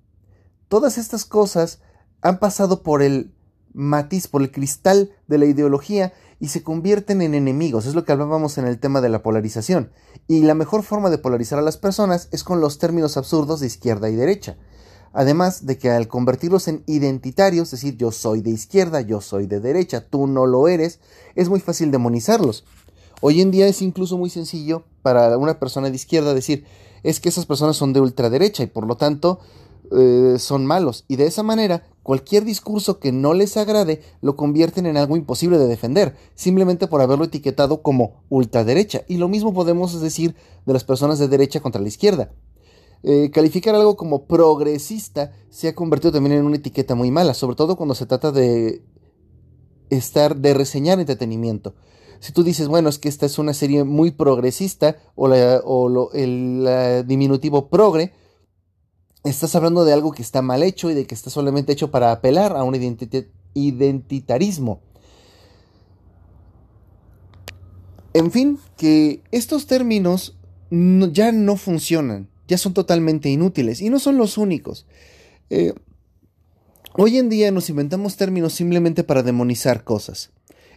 Todas 0.69 0.99
estas 0.99 1.25
cosas 1.25 1.81
han 2.21 2.39
pasado 2.39 2.83
por 2.83 3.03
el 3.03 3.33
matiz, 3.73 4.27
por 4.27 4.43
el 4.43 4.51
cristal 4.51 5.13
de 5.29 5.39
la 5.39 5.47
ideología 5.47 6.13
y 6.39 6.49
se 6.49 6.63
convierten 6.63 7.23
en 7.23 7.35
enemigos. 7.35 7.87
Es 7.87 7.95
lo 7.95 8.05
que 8.05 8.13
hablábamos 8.13 8.59
en 8.59 8.67
el 8.67 8.79
tema 8.79 9.01
de 9.01 9.09
la 9.09 9.23
polarización. 9.23 9.91
Y 10.29 10.41
la 10.43 10.55
mejor 10.55 10.83
forma 10.83 11.11
de 11.11 11.19
polarizar 11.19 11.59
a 11.59 11.63
las 11.63 11.77
personas 11.77 12.29
es 12.31 12.45
con 12.45 12.61
los 12.61 12.79
términos 12.79 13.17
absurdos 13.17 13.61
de 13.61 13.67
izquierda 13.67 14.11
y 14.11 14.17
derecha. 14.17 14.57
Además 15.13 15.65
de 15.65 15.79
que 15.79 15.91
al 15.91 16.09
convertirlos 16.09 16.69
en 16.69 16.83
identitarios, 16.87 17.73
es 17.73 17.81
decir, 17.81 17.97
yo 17.97 18.13
soy 18.13 18.43
de 18.43 18.51
izquierda, 18.51 19.01
yo 19.01 19.23
soy 19.23 19.47
de 19.47 19.61
derecha, 19.61 20.07
tú 20.07 20.27
no 20.27 20.47
lo 20.47 20.69
eres, 20.69 21.01
es 21.35 21.49
muy 21.49 21.61
fácil 21.61 21.91
demonizarlos. 21.91 22.65
Hoy 23.23 23.41
en 23.41 23.51
día 23.51 23.67
es 23.67 23.81
incluso 23.81 24.19
muy 24.19 24.29
sencillo 24.29 24.85
para 25.01 25.39
una 25.39 25.59
persona 25.59 25.89
de 25.89 25.97
izquierda 25.97 26.35
decir, 26.35 26.67
es 27.03 27.21
que 27.21 27.31
esas 27.31 27.47
personas 27.47 27.77
son 27.77 27.95
de 27.95 28.01
ultraderecha 28.01 28.63
y 28.63 28.67
por 28.67 28.87
lo 28.87 28.97
tanto 28.97 29.41
eh, 29.93 30.37
son 30.39 30.67
malos. 30.67 31.05
Y 31.09 31.17
de 31.17 31.27
esa 31.27 31.43
manera, 31.43 31.85
cualquier 32.03 32.45
discurso 32.45 32.99
que 32.99 33.13
no 33.13 33.35
les 33.35 33.57
agrade 33.57 34.03
lo 34.21 34.37
convierten 34.37 34.87
en 34.87 34.97
algo 34.97 35.17
imposible 35.17 35.59
de 35.59 35.67
defender, 35.67 36.17
simplemente 36.35 36.87
por 36.87 37.01
haberlo 37.01 37.25
etiquetado 37.25 37.83
como 37.83 38.25
ultraderecha. 38.29 39.03
Y 39.09 39.19
lo 39.19 39.29
mismo 39.29 39.53
podemos 39.53 40.01
decir 40.01 40.35
de 40.65 40.73
las 40.73 40.85
personas 40.85 41.19
de 41.19 41.29
derecha 41.29 41.61
contra 41.61 41.83
la 41.83 41.89
izquierda. 41.89 42.31
Eh, 43.03 43.31
calificar 43.31 43.75
algo 43.75 43.97
como 43.97 44.27
progresista 44.27 45.33
se 45.51 45.69
ha 45.69 45.75
convertido 45.75 46.13
también 46.13 46.37
en 46.37 46.45
una 46.45 46.57
etiqueta 46.57 46.95
muy 46.95 47.11
mala, 47.11 47.35
sobre 47.35 47.57
todo 47.57 47.77
cuando 47.77 47.95
se 47.95 48.07
trata 48.07 48.33
de 48.33 48.83
estar, 49.91 50.37
de 50.37 50.55
reseñar 50.55 50.99
entretenimiento. 50.99 51.75
Si 52.21 52.33
tú 52.33 52.43
dices, 52.43 52.69
bueno, 52.69 52.89
es 52.89 52.99
que 52.99 53.09
esta 53.09 53.27
es 53.27 53.39
una 53.39 53.55
serie 53.55 53.85
muy 53.85 54.11
progresista 54.11 54.97
o, 55.15 56.11
el 56.13 57.05
diminutivo 57.07 57.69
progre, 57.69 58.13
estás 59.31 59.55
hablando 59.55 59.85
de 59.85 59.93
algo 59.93 60.13
que 60.13 60.23
está 60.23 60.43
mal 60.43 60.63
hecho 60.63 60.91
y 60.91 60.95
de 60.95 61.07
que 61.07 61.15
está 61.15 61.31
solamente 61.31 61.73
hecho 61.73 61.91
para 61.91 62.13
apelar 62.13 62.57
a 62.57 62.63
un 62.63 62.75
identitarismo. 63.55 64.81
En 68.15 68.31
fin, 68.31 68.59
que 68.77 69.23
estos 69.31 69.67
términos 69.67 70.37
ya 70.71 71.33
no 71.33 71.57
funcionan, 71.57 72.29
ya 72.49 72.59
son 72.59 72.75
totalmente 72.75 73.29
inútiles 73.29 73.81
y 73.81 73.91
no 73.91 73.99
son 73.99 74.17
los 74.17 74.39
únicos. 74.39 74.87
Eh, 75.51 75.75
hoy 76.95 77.19
en 77.19 77.29
día 77.29 77.51
nos 77.51 77.69
inventamos 77.69 78.17
términos 78.17 78.53
simplemente 78.55 79.05
para 79.05 79.23
demonizar 79.23 79.85
cosas 79.85 80.31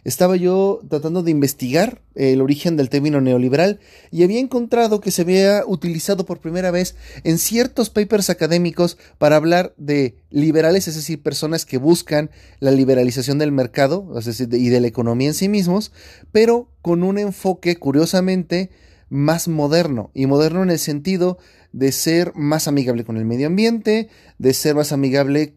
estaba 0.04 0.36
yo 0.36 0.80
tratando 0.88 1.22
de 1.22 1.30
investigar 1.30 2.00
el 2.14 2.40
origen 2.40 2.76
del 2.76 2.90
término 2.90 3.20
neoliberal 3.20 3.80
y 4.10 4.22
había 4.22 4.40
encontrado 4.40 5.00
que 5.00 5.10
se 5.10 5.22
había 5.22 5.64
utilizado 5.66 6.24
por 6.26 6.40
primera 6.40 6.70
vez 6.70 6.96
en 7.24 7.38
ciertos 7.38 7.90
papers 7.90 8.30
académicos 8.30 8.98
para 9.18 9.36
hablar 9.36 9.74
de 9.76 10.16
liberales, 10.30 10.88
es 10.88 10.96
decir, 10.96 11.22
personas 11.22 11.64
que 11.64 11.78
buscan 11.78 12.30
la 12.58 12.70
liberalización 12.70 13.38
del 13.38 13.52
mercado 13.52 14.12
y 14.52 14.68
de 14.68 14.80
la 14.80 14.86
economía 14.86 15.28
en 15.28 15.34
sí 15.34 15.48
mismos, 15.48 15.92
pero 16.32 16.68
con 16.82 17.02
un 17.02 17.18
enfoque 17.18 17.76
curiosamente 17.76 18.70
más 19.08 19.48
moderno 19.48 20.10
y 20.14 20.26
moderno 20.26 20.62
en 20.62 20.70
el 20.70 20.78
sentido 20.78 21.38
de 21.72 21.92
ser 21.92 22.32
más 22.34 22.68
amigable 22.68 23.04
con 23.04 23.16
el 23.16 23.24
medio 23.24 23.46
ambiente, 23.46 24.08
de 24.38 24.54
ser 24.54 24.74
más 24.74 24.92
amigable 24.92 25.54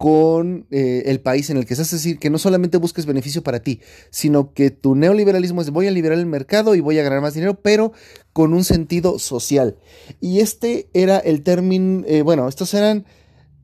con 0.00 0.66
eh, 0.70 1.02
el 1.04 1.20
país 1.20 1.50
en 1.50 1.58
el 1.58 1.66
que 1.66 1.74
estás, 1.74 1.92
es 1.92 2.02
decir, 2.02 2.18
que 2.18 2.30
no 2.30 2.38
solamente 2.38 2.78
busques 2.78 3.04
beneficio 3.04 3.42
para 3.42 3.60
ti, 3.60 3.80
sino 4.08 4.54
que 4.54 4.70
tu 4.70 4.94
neoliberalismo 4.94 5.60
es 5.60 5.68
voy 5.68 5.88
a 5.88 5.90
liberar 5.90 6.18
el 6.18 6.24
mercado 6.24 6.74
y 6.74 6.80
voy 6.80 6.98
a 6.98 7.02
ganar 7.02 7.20
más 7.20 7.34
dinero, 7.34 7.60
pero 7.60 7.92
con 8.32 8.54
un 8.54 8.64
sentido 8.64 9.18
social. 9.18 9.76
Y 10.18 10.40
este 10.40 10.88
era 10.94 11.18
el 11.18 11.42
término, 11.42 12.02
eh, 12.06 12.22
bueno, 12.22 12.48
estos 12.48 12.72
eran 12.72 13.04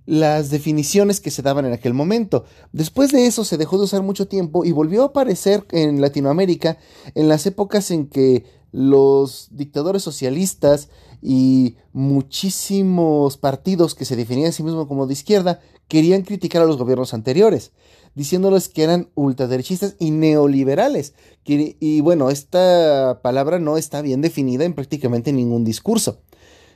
las 0.05 0.50
definiciones 0.50 1.21
que 1.21 1.31
se 1.31 1.40
daban 1.40 1.64
en 1.64 1.73
aquel 1.73 1.95
momento. 1.95 2.45
Después 2.71 3.12
de 3.12 3.26
eso 3.26 3.43
se 3.43 3.57
dejó 3.57 3.78
de 3.78 3.85
usar 3.85 4.02
mucho 4.02 4.28
tiempo 4.28 4.66
y 4.66 4.73
volvió 4.73 5.05
a 5.05 5.07
aparecer 5.07 5.64
en 5.71 6.02
Latinoamérica 6.02 6.76
en 7.14 7.31
las 7.31 7.47
épocas 7.47 7.90
en 7.90 8.09
que 8.09 8.45
los 8.73 9.49
dictadores 9.52 10.02
socialistas 10.02 10.90
y 11.23 11.76
muchísimos 11.95 13.38
partidos 13.38 13.95
que 13.95 14.05
se 14.05 14.16
definían 14.16 14.50
a 14.50 14.52
sí 14.52 14.62
mismos 14.62 14.87
como 14.87 15.07
de 15.07 15.14
izquierda 15.14 15.61
querían 15.88 16.23
criticar 16.23 16.62
a 16.62 16.66
los 16.66 16.76
gobiernos 16.76 17.14
anteriores, 17.14 17.73
diciéndoles 18.14 18.69
que 18.69 18.83
eran 18.83 19.09
ultraderechistas 19.14 19.97
y 19.99 20.11
neoliberales. 20.11 21.14
y 21.45 22.00
bueno, 22.00 22.31
esta 22.31 23.21
palabra 23.23 23.59
no 23.59 23.76
está 23.76 24.02
bien 24.02 24.21
definida 24.21 24.64
en 24.64 24.75
prácticamente 24.75 25.33
ningún 25.33 25.64
discurso. 25.64 26.21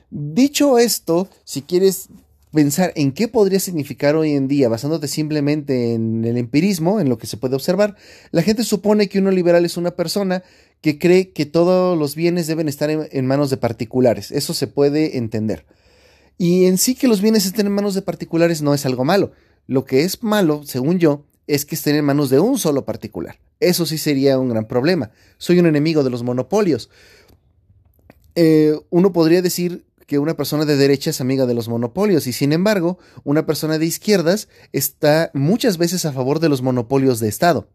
Dicho 0.09 0.77
esto, 0.77 1.29
si 1.45 1.61
quieres 1.61 2.09
pensar 2.51 2.91
en 2.95 3.13
qué 3.13 3.27
podría 3.27 3.59
significar 3.59 4.15
hoy 4.15 4.33
en 4.33 4.47
día, 4.47 4.69
basándote 4.69 5.07
simplemente 5.07 5.93
en 5.93 6.25
el 6.25 6.37
empirismo, 6.37 6.99
en 6.99 7.09
lo 7.09 7.17
que 7.17 7.27
se 7.27 7.37
puede 7.37 7.55
observar, 7.55 7.95
la 8.31 8.41
gente 8.41 8.63
supone 8.63 9.07
que 9.07 9.19
un 9.19 9.25
neoliberal 9.25 9.65
es 9.65 9.77
una 9.77 9.91
persona 9.91 10.43
que 10.81 10.99
cree 10.99 11.31
que 11.31 11.45
todos 11.45 11.97
los 11.97 12.15
bienes 12.15 12.47
deben 12.47 12.67
estar 12.67 12.89
en, 12.89 13.25
manos 13.25 13.49
de 13.49 13.57
particulares. 13.57 14.31
Eso 14.31 14.53
se 14.53 14.67
puede 14.67 15.17
entender. 15.17 15.65
Y 16.41 16.65
en 16.65 16.79
sí 16.79 16.95
que 16.95 17.07
los 17.07 17.21
bienes 17.21 17.45
estén 17.45 17.67
en 17.67 17.71
manos 17.71 17.93
de 17.93 18.01
particulares 18.01 18.63
no 18.63 18.73
es 18.73 18.87
algo 18.87 19.05
malo. 19.05 19.31
Lo 19.67 19.85
que 19.85 20.05
es 20.05 20.23
malo, 20.23 20.63
según 20.65 20.97
yo, 20.97 21.23
es 21.45 21.67
que 21.67 21.75
estén 21.75 21.95
en 21.95 22.03
manos 22.03 22.31
de 22.31 22.39
un 22.39 22.57
solo 22.57 22.83
particular. 22.83 23.37
Eso 23.59 23.85
sí 23.85 23.99
sería 23.99 24.39
un 24.39 24.49
gran 24.49 24.67
problema. 24.67 25.11
Soy 25.37 25.59
un 25.59 25.67
enemigo 25.67 26.03
de 26.03 26.09
los 26.09 26.23
monopolios. 26.23 26.89
Eh, 28.33 28.73
uno 28.89 29.13
podría 29.13 29.43
decir 29.43 29.85
que 30.07 30.17
una 30.17 30.35
persona 30.35 30.65
de 30.65 30.77
derecha 30.77 31.11
es 31.11 31.21
amiga 31.21 31.45
de 31.45 31.53
los 31.53 31.69
monopolios 31.69 32.25
y 32.25 32.33
sin 32.33 32.53
embargo 32.53 32.97
una 33.23 33.45
persona 33.45 33.77
de 33.77 33.85
izquierdas 33.85 34.47
está 34.71 35.29
muchas 35.35 35.77
veces 35.77 36.05
a 36.05 36.11
favor 36.11 36.39
de 36.39 36.49
los 36.49 36.63
monopolios 36.63 37.19
de 37.19 37.29
Estado. 37.29 37.67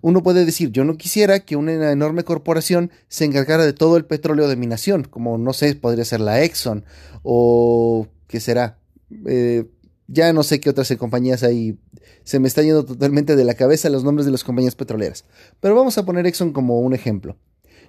Uno 0.00 0.22
puede 0.22 0.44
decir, 0.44 0.70
yo 0.70 0.84
no 0.84 0.96
quisiera 0.96 1.40
que 1.40 1.56
una 1.56 1.92
enorme 1.92 2.24
corporación 2.24 2.90
se 3.08 3.24
encargara 3.24 3.64
de 3.64 3.72
todo 3.72 3.96
el 3.96 4.04
petróleo 4.04 4.48
de 4.48 4.56
mi 4.56 4.66
nación, 4.66 5.04
como 5.04 5.38
no 5.38 5.52
sé, 5.52 5.74
podría 5.74 6.04
ser 6.04 6.20
la 6.20 6.42
Exxon 6.42 6.84
o 7.22 8.06
qué 8.26 8.40
será. 8.40 8.78
Eh, 9.26 9.66
ya 10.06 10.32
no 10.32 10.42
sé 10.42 10.60
qué 10.60 10.70
otras 10.70 10.92
compañías 10.98 11.42
hay. 11.42 11.78
Se 12.24 12.40
me 12.40 12.48
está 12.48 12.62
yendo 12.62 12.84
totalmente 12.84 13.36
de 13.36 13.44
la 13.44 13.54
cabeza 13.54 13.88
los 13.90 14.04
nombres 14.04 14.26
de 14.26 14.32
las 14.32 14.44
compañías 14.44 14.74
petroleras. 14.74 15.24
Pero 15.60 15.74
vamos 15.74 15.98
a 15.98 16.04
poner 16.04 16.26
Exxon 16.26 16.52
como 16.52 16.80
un 16.80 16.94
ejemplo. 16.94 17.36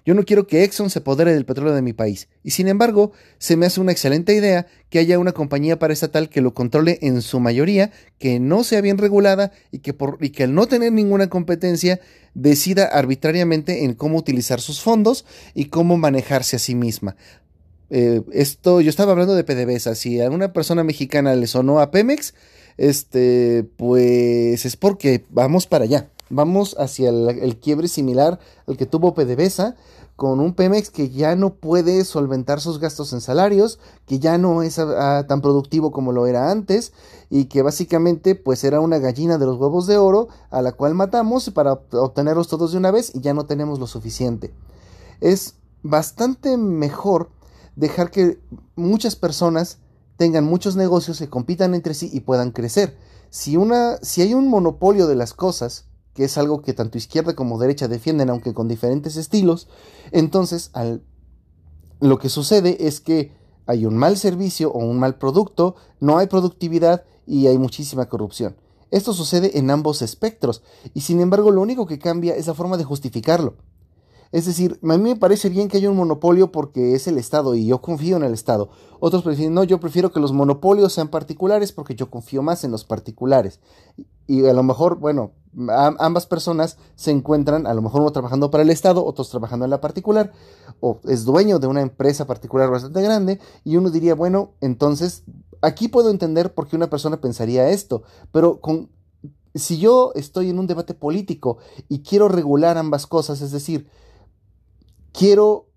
Yo 0.06 0.16
no 0.16 0.24
quiero 0.24 0.48
que 0.48 0.64
Exxon 0.64 0.90
se 0.90 1.00
apodere 1.00 1.34
del 1.34 1.46
petróleo 1.46 1.76
de 1.76 1.82
mi 1.82 1.94
país, 1.94 2.28
y 2.44 2.52
sin 2.52 2.68
embargo, 2.68 3.12
se 3.38 3.56
me 3.56 3.68
hace 3.68 3.80
una 3.80 3.92
excelente 3.92 4.34
idea 4.34 4.66
que 4.90 5.00
haya 5.00 5.20
una 5.20 5.32
compañía 5.32 5.78
paraestatal 5.78 6.30
que 6.30 6.42
lo 6.42 6.54
controle 6.54 6.98
en 7.02 7.22
su 7.22 7.40
mayoría, 7.40 7.92
que 8.18 8.40
no 8.40 8.64
sea 8.64 8.82
bien 8.82 8.98
regulada 8.98 9.52
y 9.72 9.80
que, 9.80 9.94
por, 9.94 10.18
y 10.22 10.32
que 10.32 10.44
al 10.44 10.56
no 10.56 10.68
tener 10.68 10.92
ninguna 10.92 11.30
competencia 11.30 12.00
decida 12.34 12.86
arbitrariamente 12.86 13.84
en 13.84 13.94
cómo 13.94 14.18
utilizar 14.18 14.60
sus 14.60 14.82
fondos 14.82 15.26
y 15.54 15.66
cómo 15.66 15.98
manejarse 15.98 16.56
a 16.56 16.60
sí 16.60 16.74
misma. 16.74 17.16
Eh, 17.92 18.22
esto, 18.32 18.82
yo 18.82 18.90
estaba 18.90 19.12
hablando 19.12 19.36
de 19.36 19.44
PDVSA, 19.44 19.96
si 19.96 20.22
a 20.22 20.32
una 20.32 20.54
persona 20.54 20.84
mexicana 20.84 21.36
le 21.36 21.46
sonó 21.46 21.80
a 21.80 21.92
Pemex, 21.92 22.34
este, 22.78 23.66
pues 23.76 24.66
es 24.66 24.78
porque 24.78 25.26
vamos 25.30 25.68
para 25.68 25.84
allá 25.84 26.10
vamos 26.32 26.76
hacia 26.80 27.10
el, 27.10 27.60
quiebre 27.60 27.88
similar 27.88 28.40
al 28.68 28.78
que 28.78 28.86
tuvo 28.86 29.14
PDVSA, 29.14 29.76
con 30.16 30.40
un 30.40 30.54
Pemex 30.54 30.90
que 30.90 31.10
ya 31.10 31.36
no 31.36 31.56
puede 31.56 32.06
solventar 32.06 32.62
sus 32.62 32.80
gastos 32.80 33.12
en 33.14 33.22
salarios, 33.22 33.80
que 34.06 34.20
ya 34.20 34.38
no 34.38 34.62
es 34.62 34.78
ah, 34.80 35.20
ah, 35.20 35.28
tan 35.28 35.42
productivo 35.42 35.92
como 35.92 36.12
lo 36.12 36.28
era 36.28 36.52
antes 36.52 36.94
y 37.30 37.46
que 37.46 37.62
básicamente 37.62 38.36
pues 38.36 38.64
era 38.64 38.80
una 38.80 39.00
gallina 39.00 39.38
de 39.38 39.46
los 39.46 39.58
huevos 39.58 39.88
de 39.88 39.98
oro 39.98 40.28
a 40.50 40.62
la 40.62 40.74
cual 40.74 40.94
matamos 40.94 41.50
para 41.50 41.74
obtenerlos 41.74 42.48
todos 42.48 42.72
de 42.72 42.78
una 42.78 42.92
vez 42.92 43.16
y 43.16 43.22
ya 43.22 43.34
no 43.34 43.46
tenemos 43.46 43.80
lo 43.80 43.88
suficiente. 43.88 44.54
Es 45.22 45.56
bastante 45.82 46.58
mejor 46.58 47.30
dejar 47.76 48.12
que 48.12 48.40
muchas 48.76 49.16
personas 49.16 49.80
tengan 50.18 50.46
muchos 50.46 50.76
negocios 50.76 51.18
que 51.18 51.30
compitan 51.30 51.74
entre 51.74 51.96
sí 51.96 52.10
y 52.14 52.20
puedan 52.20 52.52
crecer. 52.52 52.96
Si, 53.32 53.58
una, 53.58 53.98
si 54.04 54.22
hay 54.22 54.36
un 54.36 54.50
monopolio 54.50 55.08
de 55.08 55.16
las 55.16 55.34
cosas, 55.34 55.86
que 56.14 56.26
es 56.26 56.38
algo 56.38 56.62
que 56.62 56.74
tanto 56.74 56.98
izquierda 56.98 57.36
como 57.36 57.60
derecha 57.60 57.88
defienden, 57.88 58.30
aunque 58.30 58.54
con 58.54 58.68
diferentes 58.68 59.16
estilos, 59.16 59.68
entonces 60.12 60.72
lo 62.00 62.20
que 62.20 62.30
sucede 62.30 62.88
es 62.88 63.00
que 63.00 63.34
hay 63.66 63.86
un 63.86 63.96
mal 63.96 64.18
servicio 64.18 64.72
o 64.72 64.80
un 64.80 65.00
mal 65.00 65.18
producto, 65.18 65.76
no 66.00 66.18
hay 66.18 66.28
productividad 66.28 67.06
y 67.26 67.48
hay 67.48 67.58
muchísima 67.58 68.10
corrupción. 68.10 68.58
Esto 68.90 69.14
sucede 69.14 69.58
en 69.58 69.72
ambos 69.72 70.02
espectros 70.02 70.64
y 70.94 71.02
sin 71.02 71.22
embargo 71.22 71.52
lo 71.52 71.62
único 71.62 71.86
que 71.86 72.00
cambia 72.00 72.36
es 72.36 72.48
la 72.48 72.54
forma 72.54 72.76
de 72.76 72.84
justificarlo. 72.84 73.56
Es 74.32 74.46
decir, 74.46 74.80
a 74.82 74.98
mí 74.98 74.98
me 74.98 75.16
parece 75.18 75.50
bien 75.50 75.68
que 75.68 75.78
haya 75.78 75.90
un 75.90 75.98
monopolio 75.98 76.52
porque 76.52 76.96
es 76.96 77.08
el 77.08 77.18
Estado 77.18 77.54
y 77.54 77.66
yo 77.66 77.82
confío 77.82 78.16
en 78.16 78.24
el 78.24 78.34
Estado. 78.34 78.70
Otros 79.00 79.24
prefieren, 79.24 79.54
no, 79.54 79.64
yo 79.64 79.80
prefiero 79.80 80.12
que 80.12 80.22
los 80.22 80.32
monopolios 80.32 80.94
sean 80.94 81.10
particulares 81.10 81.72
porque 81.72 81.96
yo 81.96 82.10
confío 82.10 82.42
más 82.42 82.64
en 82.64 82.72
los 82.72 82.86
particulares. 82.86 83.60
Y 84.28 84.46
a 84.46 84.54
lo 84.54 84.64
mejor, 84.64 85.00
bueno, 85.00 85.34
ambas 85.68 86.26
personas 86.26 86.78
se 86.96 87.12
encuentran, 87.12 87.68
a 87.68 87.74
lo 87.74 87.82
mejor 87.82 88.02
uno 88.02 88.12
trabajando 88.12 88.50
para 88.52 88.64
el 88.64 88.70
Estado, 88.70 89.04
otros 89.06 89.30
trabajando 89.30 89.66
en 89.66 89.72
la 89.72 89.82
particular, 89.82 90.32
o 90.80 91.00
es 91.04 91.26
dueño 91.26 91.60
de 91.60 91.68
una 91.68 91.82
empresa 91.82 92.26
particular 92.26 92.70
bastante 92.70 93.02
grande, 93.02 93.40
y 93.66 93.76
uno 93.76 93.90
diría, 93.90 94.16
bueno, 94.16 94.52
entonces 94.62 95.24
aquí 95.62 95.90
puedo 95.90 96.10
entender 96.10 96.54
por 96.54 96.68
qué 96.68 96.78
una 96.78 96.90
persona 96.90 97.20
pensaría 97.20 97.70
esto, 97.70 98.04
pero 98.32 98.62
con, 98.62 98.90
si 99.54 99.78
yo 99.78 100.14
estoy 100.16 100.50
en 100.50 100.60
un 100.60 100.68
debate 100.68 100.94
político 100.94 101.58
y 101.90 102.02
quiero 102.02 102.30
regular 102.30 102.78
ambas 102.78 103.08
cosas, 103.08 103.42
es 103.42 103.52
decir, 103.52 103.90
quiero 105.12 105.70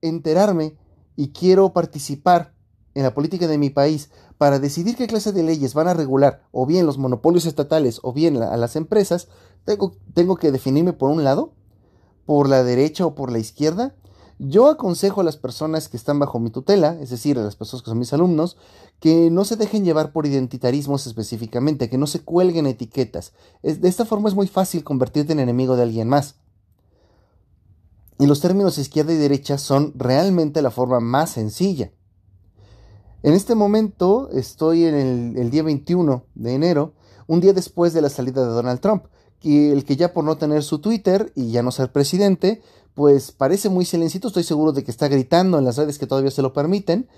enterarme 0.00 0.76
y 1.16 1.32
quiero 1.32 1.72
participar 1.72 2.54
en 2.94 3.02
la 3.02 3.14
política 3.14 3.46
de 3.46 3.58
mi 3.58 3.70
país 3.70 4.10
para 4.38 4.58
decidir 4.58 4.96
qué 4.96 5.06
clase 5.06 5.32
de 5.32 5.42
leyes 5.42 5.74
van 5.74 5.88
a 5.88 5.94
regular 5.94 6.42
o 6.52 6.66
bien 6.66 6.86
los 6.86 6.98
monopolios 6.98 7.46
estatales 7.46 8.00
o 8.02 8.12
bien 8.12 8.42
a 8.42 8.56
las 8.56 8.76
empresas, 8.76 9.28
tengo, 9.64 9.92
tengo 10.14 10.36
que 10.36 10.52
definirme 10.52 10.92
por 10.92 11.10
un 11.10 11.24
lado 11.24 11.52
por 12.24 12.48
la 12.48 12.62
derecha 12.62 13.06
o 13.06 13.14
por 13.14 13.32
la 13.32 13.38
izquierda? 13.38 13.94
Yo 14.38 14.68
aconsejo 14.68 15.20
a 15.20 15.24
las 15.24 15.36
personas 15.36 15.88
que 15.88 15.96
están 15.96 16.20
bajo 16.20 16.38
mi 16.38 16.50
tutela, 16.50 16.96
es 17.00 17.10
decir, 17.10 17.38
a 17.38 17.42
las 17.42 17.56
personas 17.56 17.82
que 17.82 17.90
son 17.90 17.98
mis 17.98 18.12
alumnos, 18.12 18.56
que 19.00 19.30
no 19.30 19.44
se 19.44 19.56
dejen 19.56 19.84
llevar 19.84 20.12
por 20.12 20.26
identitarismos 20.26 21.08
específicamente, 21.08 21.90
que 21.90 21.98
no 21.98 22.06
se 22.06 22.20
cuelguen 22.20 22.66
etiquetas. 22.66 23.32
de 23.62 23.88
esta 23.88 24.04
forma 24.04 24.28
es 24.28 24.36
muy 24.36 24.46
fácil 24.46 24.84
convertirte 24.84 25.32
en 25.32 25.40
enemigo 25.40 25.74
de 25.74 25.82
alguien 25.82 26.08
más. 26.08 26.36
Y 28.18 28.26
los 28.26 28.40
términos 28.40 28.78
izquierda 28.78 29.12
y 29.12 29.16
derecha 29.16 29.58
son 29.58 29.92
realmente 29.96 30.60
la 30.60 30.70
forma 30.70 31.00
más 31.00 31.30
sencilla. 31.30 31.92
En 33.22 33.34
este 33.34 33.54
momento 33.54 34.28
estoy 34.32 34.84
en 34.84 35.36
el, 35.36 35.50
día 35.50 35.62
21 35.62 36.24
de 36.34 36.54
enero, 36.54 36.94
un 37.26 37.40
día 37.40 37.52
después 37.52 37.92
de 37.92 38.00
la 38.00 38.08
salida 38.08 38.42
de 38.42 38.52
Donald 38.52 38.80
Trump, 38.80 39.04
y 39.40 39.70
el 39.70 39.84
que 39.84 39.96
ya 39.96 40.12
por 40.12 40.24
no 40.24 40.36
tener 40.36 40.62
su 40.62 40.80
Twitter 40.80 41.32
y 41.34 41.50
ya 41.50 41.62
no 41.62 41.70
ser 41.70 41.92
presidente, 41.92 42.62
pues 42.94 43.30
parece 43.30 43.68
muy 43.68 43.84
silencito, 43.84 44.28
estoy 44.28 44.44
seguro 44.44 44.72
de 44.72 44.82
que 44.82 44.90
está 44.90 45.08
gritando 45.08 45.58
en 45.58 45.64
las 45.64 45.76
redes 45.76 45.98
que 45.98 46.06
todavía 46.06 46.30
se 46.30 46.42
lo 46.42 46.52
permiten, 46.52 47.08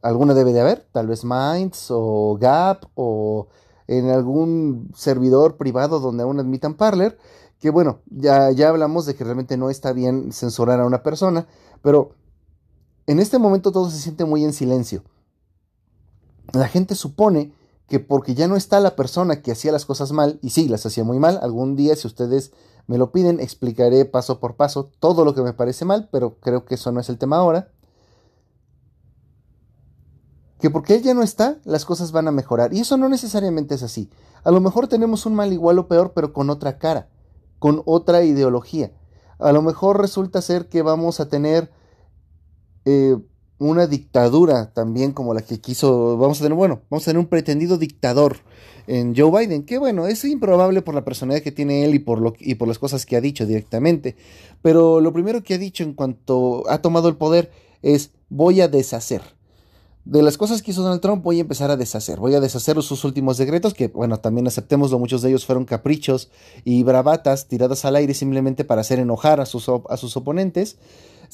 alguna 0.00 0.34
debe 0.34 0.52
de 0.52 0.60
haber, 0.60 0.86
tal 0.92 1.06
vez 1.06 1.24
Minds 1.24 1.86
o 1.90 2.36
Gap 2.40 2.86
o 2.94 3.48
en 3.86 4.10
algún 4.10 4.90
servidor 4.94 5.56
privado 5.56 6.00
donde 6.00 6.22
aún 6.22 6.40
admitan 6.40 6.74
Parler, 6.74 7.18
que 7.62 7.70
bueno, 7.70 8.00
ya, 8.10 8.50
ya 8.50 8.70
hablamos 8.70 9.06
de 9.06 9.14
que 9.14 9.22
realmente 9.22 9.56
no 9.56 9.70
está 9.70 9.92
bien 9.92 10.32
censurar 10.32 10.80
a 10.80 10.84
una 10.84 11.04
persona, 11.04 11.46
pero 11.80 12.16
en 13.06 13.20
este 13.20 13.38
momento 13.38 13.70
todo 13.70 13.88
se 13.88 14.00
siente 14.00 14.24
muy 14.24 14.42
en 14.42 14.52
silencio. 14.52 15.04
La 16.52 16.66
gente 16.66 16.96
supone 16.96 17.54
que 17.86 18.00
porque 18.00 18.34
ya 18.34 18.48
no 18.48 18.56
está 18.56 18.80
la 18.80 18.96
persona 18.96 19.42
que 19.42 19.52
hacía 19.52 19.70
las 19.70 19.86
cosas 19.86 20.10
mal, 20.10 20.40
y 20.42 20.50
sí, 20.50 20.66
las 20.66 20.84
hacía 20.86 21.04
muy 21.04 21.20
mal, 21.20 21.38
algún 21.40 21.76
día 21.76 21.94
si 21.94 22.08
ustedes 22.08 22.50
me 22.88 22.98
lo 22.98 23.12
piden, 23.12 23.38
explicaré 23.38 24.06
paso 24.06 24.40
por 24.40 24.56
paso 24.56 24.90
todo 24.98 25.24
lo 25.24 25.32
que 25.32 25.42
me 25.42 25.52
parece 25.52 25.84
mal, 25.84 26.08
pero 26.10 26.40
creo 26.40 26.64
que 26.64 26.74
eso 26.74 26.90
no 26.90 26.98
es 26.98 27.08
el 27.10 27.18
tema 27.18 27.36
ahora. 27.36 27.70
Que 30.58 30.68
porque 30.68 30.96
él 30.96 31.02
ya 31.04 31.14
no 31.14 31.22
está, 31.22 31.58
las 31.62 31.84
cosas 31.84 32.10
van 32.10 32.26
a 32.26 32.32
mejorar. 32.32 32.74
Y 32.74 32.80
eso 32.80 32.96
no 32.96 33.08
necesariamente 33.08 33.76
es 33.76 33.84
así. 33.84 34.10
A 34.42 34.50
lo 34.50 34.60
mejor 34.60 34.88
tenemos 34.88 35.26
un 35.26 35.34
mal 35.36 35.52
igual 35.52 35.78
o 35.78 35.86
peor, 35.86 36.12
pero 36.12 36.32
con 36.32 36.50
otra 36.50 36.78
cara 36.78 37.08
con 37.62 37.80
otra 37.86 38.24
ideología. 38.24 38.90
A 39.38 39.52
lo 39.52 39.62
mejor 39.62 40.00
resulta 40.00 40.42
ser 40.42 40.68
que 40.68 40.82
vamos 40.82 41.20
a 41.20 41.28
tener 41.28 41.70
eh, 42.84 43.16
una 43.58 43.86
dictadura 43.86 44.72
también 44.72 45.12
como 45.12 45.32
la 45.32 45.42
que 45.42 45.60
quiso, 45.60 46.18
vamos 46.18 46.40
a 46.40 46.42
tener, 46.42 46.56
bueno, 46.56 46.80
vamos 46.90 47.04
a 47.04 47.12
tener 47.12 47.20
un 47.20 47.28
pretendido 47.28 47.78
dictador 47.78 48.38
en 48.88 49.14
Joe 49.14 49.30
Biden, 49.30 49.62
que 49.62 49.78
bueno, 49.78 50.08
es 50.08 50.24
improbable 50.24 50.82
por 50.82 50.96
la 50.96 51.04
personalidad 51.04 51.44
que 51.44 51.52
tiene 51.52 51.84
él 51.84 51.94
y 51.94 52.00
por, 52.00 52.20
lo, 52.20 52.34
y 52.40 52.56
por 52.56 52.66
las 52.66 52.80
cosas 52.80 53.06
que 53.06 53.14
ha 53.14 53.20
dicho 53.20 53.46
directamente, 53.46 54.16
pero 54.60 55.00
lo 55.00 55.12
primero 55.12 55.44
que 55.44 55.54
ha 55.54 55.58
dicho 55.58 55.84
en 55.84 55.94
cuanto 55.94 56.68
ha 56.68 56.78
tomado 56.78 57.08
el 57.08 57.14
poder 57.14 57.52
es 57.80 58.10
voy 58.28 58.60
a 58.60 58.66
deshacer 58.66 59.22
de 60.04 60.22
las 60.22 60.36
cosas 60.36 60.62
que 60.62 60.72
hizo 60.72 60.82
Donald 60.82 61.00
Trump 61.00 61.22
voy 61.22 61.38
a 61.38 61.42
empezar 61.42 61.70
a 61.70 61.76
deshacer. 61.76 62.18
Voy 62.18 62.34
a 62.34 62.40
deshacer 62.40 62.80
sus 62.82 63.04
últimos 63.04 63.38
decretos, 63.38 63.72
que 63.72 63.88
bueno, 63.88 64.18
también 64.18 64.46
aceptémoslo, 64.46 64.98
muchos 64.98 65.22
de 65.22 65.28
ellos 65.28 65.46
fueron 65.46 65.64
caprichos 65.64 66.30
y 66.64 66.82
bravatas 66.82 67.46
tiradas 67.46 67.84
al 67.84 67.96
aire 67.96 68.14
simplemente 68.14 68.64
para 68.64 68.80
hacer 68.80 68.98
enojar 68.98 69.40
a 69.40 69.46
sus, 69.46 69.68
a 69.68 69.96
sus 69.96 70.16
oponentes. 70.16 70.76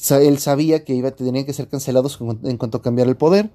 Él 0.09 0.37
sabía 0.37 0.85
que 0.85 0.93
iba, 0.93 1.11
tenían 1.11 1.45
que 1.45 1.53
ser 1.53 1.67
cancelados 1.67 2.19
en 2.43 2.57
cuanto 2.57 2.81
a 2.83 3.01
el 3.01 3.17
poder, 3.17 3.49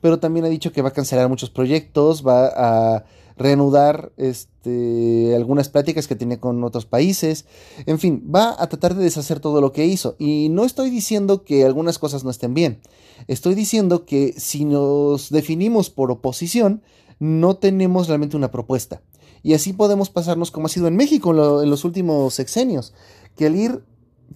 pero 0.00 0.18
también 0.18 0.44
ha 0.46 0.48
dicho 0.48 0.72
que 0.72 0.82
va 0.82 0.90
a 0.90 0.92
cancelar 0.92 1.28
muchos 1.28 1.50
proyectos, 1.50 2.26
va 2.26 2.46
a 2.46 3.04
reanudar 3.40 4.12
este, 4.18 5.34
algunas 5.34 5.70
pláticas 5.70 6.06
que 6.06 6.14
tenía 6.14 6.38
con 6.38 6.62
otros 6.62 6.84
países. 6.84 7.46
En 7.86 7.98
fin, 7.98 8.22
va 8.32 8.54
a 8.58 8.68
tratar 8.68 8.94
de 8.94 9.02
deshacer 9.02 9.40
todo 9.40 9.62
lo 9.62 9.72
que 9.72 9.86
hizo. 9.86 10.14
Y 10.18 10.48
no 10.50 10.64
estoy 10.64 10.90
diciendo 10.90 11.42
que 11.42 11.64
algunas 11.64 11.98
cosas 11.98 12.22
no 12.22 12.30
estén 12.30 12.52
bien. 12.52 12.80
Estoy 13.28 13.54
diciendo 13.54 14.04
que 14.04 14.34
si 14.36 14.66
nos 14.66 15.30
definimos 15.30 15.88
por 15.88 16.10
oposición, 16.10 16.82
no 17.18 17.56
tenemos 17.56 18.08
realmente 18.08 18.36
una 18.36 18.50
propuesta. 18.50 19.00
Y 19.42 19.54
así 19.54 19.72
podemos 19.72 20.10
pasarnos 20.10 20.50
como 20.50 20.66
ha 20.66 20.70
sido 20.70 20.86
en 20.86 20.96
México 20.96 21.30
en 21.62 21.70
los 21.70 21.84
últimos 21.86 22.34
sexenios, 22.34 22.92
que 23.36 23.46
al 23.46 23.56
ir 23.56 23.82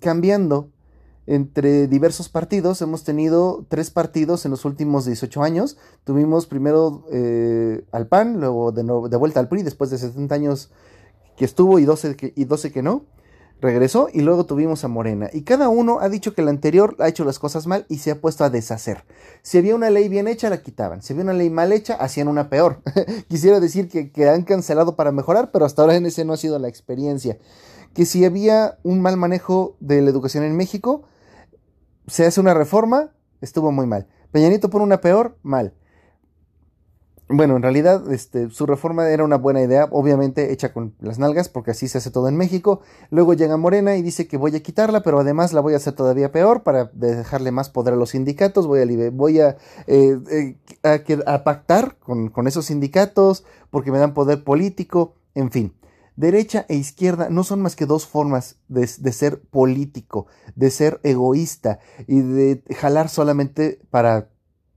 cambiando 0.00 0.70
entre 1.26 1.86
diversos 1.86 2.28
partidos. 2.28 2.82
Hemos 2.82 3.04
tenido 3.04 3.64
tres 3.68 3.90
partidos 3.90 4.44
en 4.44 4.50
los 4.50 4.64
últimos 4.64 5.06
18 5.06 5.42
años. 5.42 5.76
Tuvimos 6.04 6.46
primero 6.46 7.04
eh, 7.10 7.84
al 7.92 8.06
PAN, 8.06 8.40
luego 8.40 8.72
de, 8.72 8.82
vuelta 9.16 9.40
al 9.40 9.48
PRI, 9.48 9.62
después 9.62 9.90
de 9.90 9.98
70 9.98 10.34
años 10.34 10.70
que 11.36 11.44
estuvo 11.44 11.78
y 11.78 11.84
12 11.84 12.16
que, 12.16 12.32
y 12.36 12.44
12 12.44 12.72
que 12.72 12.82
no. 12.82 13.06
Regresó 13.60 14.08
y 14.12 14.20
luego 14.20 14.44
tuvimos 14.44 14.84
a 14.84 14.88
Morena. 14.88 15.30
Y 15.32 15.42
cada 15.42 15.70
uno 15.70 16.00
ha 16.00 16.10
dicho 16.10 16.34
que 16.34 16.42
el 16.42 16.48
anterior 16.48 16.96
ha 16.98 17.08
hecho 17.08 17.24
las 17.24 17.38
cosas 17.38 17.66
mal 17.66 17.86
y 17.88 17.98
se 17.98 18.10
ha 18.10 18.20
puesto 18.20 18.44
a 18.44 18.50
deshacer. 18.50 19.04
Si 19.42 19.56
había 19.56 19.74
una 19.74 19.88
ley 19.88 20.10
bien 20.10 20.28
hecha, 20.28 20.50
la 20.50 20.60
quitaban. 20.60 21.00
Si 21.00 21.14
había 21.14 21.24
una 21.24 21.32
ley 21.32 21.48
mal 21.48 21.72
hecha, 21.72 21.94
hacían 21.94 22.28
una 22.28 22.50
peor. 22.50 22.82
Quisiera 23.28 23.60
decir 23.60 23.88
que, 23.88 24.10
que 24.10 24.28
han 24.28 24.42
cancelado 24.42 24.96
para 24.96 25.12
mejorar, 25.12 25.50
pero 25.50 25.64
hasta 25.64 25.80
ahora 25.80 25.96
en 25.96 26.04
ese 26.04 26.26
no 26.26 26.34
ha 26.34 26.36
sido 26.36 26.58
la 26.58 26.68
experiencia. 26.68 27.38
Que 27.94 28.04
si 28.04 28.26
había 28.26 28.76
un 28.82 29.00
mal 29.00 29.16
manejo 29.16 29.76
de 29.80 30.02
la 30.02 30.10
educación 30.10 30.44
en 30.44 30.56
México, 30.56 31.04
se 32.06 32.26
hace 32.26 32.40
una 32.40 32.54
reforma, 32.54 33.10
estuvo 33.40 33.72
muy 33.72 33.86
mal. 33.86 34.06
Peñanito 34.32 34.70
pone 34.70 34.84
una 34.84 35.00
peor, 35.00 35.36
mal. 35.42 35.74
Bueno, 37.28 37.56
en 37.56 37.62
realidad 37.62 38.12
este, 38.12 38.50
su 38.50 38.66
reforma 38.66 39.08
era 39.08 39.24
una 39.24 39.36
buena 39.36 39.62
idea, 39.62 39.88
obviamente 39.90 40.52
hecha 40.52 40.74
con 40.74 40.94
las 41.00 41.18
nalgas, 41.18 41.48
porque 41.48 41.70
así 41.70 41.88
se 41.88 41.96
hace 41.96 42.10
todo 42.10 42.28
en 42.28 42.36
México. 42.36 42.80
Luego 43.10 43.32
llega 43.32 43.56
Morena 43.56 43.96
y 43.96 44.02
dice 44.02 44.28
que 44.28 44.36
voy 44.36 44.54
a 44.54 44.62
quitarla, 44.62 45.02
pero 45.02 45.20
además 45.20 45.54
la 45.54 45.60
voy 45.60 45.72
a 45.72 45.78
hacer 45.78 45.94
todavía 45.94 46.32
peor 46.32 46.62
para 46.62 46.90
dejarle 46.92 47.50
más 47.50 47.70
poder 47.70 47.94
a 47.94 47.96
los 47.96 48.10
sindicatos. 48.10 48.66
Voy 48.66 48.80
a, 48.80 49.10
voy 49.10 49.40
a, 49.40 49.56
eh, 49.86 50.56
eh, 50.82 51.22
a 51.26 51.44
pactar 51.44 51.96
con, 51.98 52.28
con 52.28 52.46
esos 52.46 52.66
sindicatos 52.66 53.44
porque 53.70 53.90
me 53.90 53.98
dan 53.98 54.12
poder 54.12 54.44
político, 54.44 55.14
en 55.34 55.50
fin. 55.50 55.72
Derecha 56.16 56.64
e 56.68 56.76
izquierda 56.76 57.28
no 57.28 57.42
son 57.42 57.60
más 57.60 57.74
que 57.74 57.86
dos 57.86 58.06
formas 58.06 58.56
de, 58.68 58.86
ser 58.86 59.40
político, 59.42 60.26
de 60.54 60.70
ser 60.70 61.00
egoísta 61.02 61.80
y 62.06 62.20
de 62.20 62.62
jalar 62.76 63.08
solamente 63.08 63.80
para, 63.90 64.28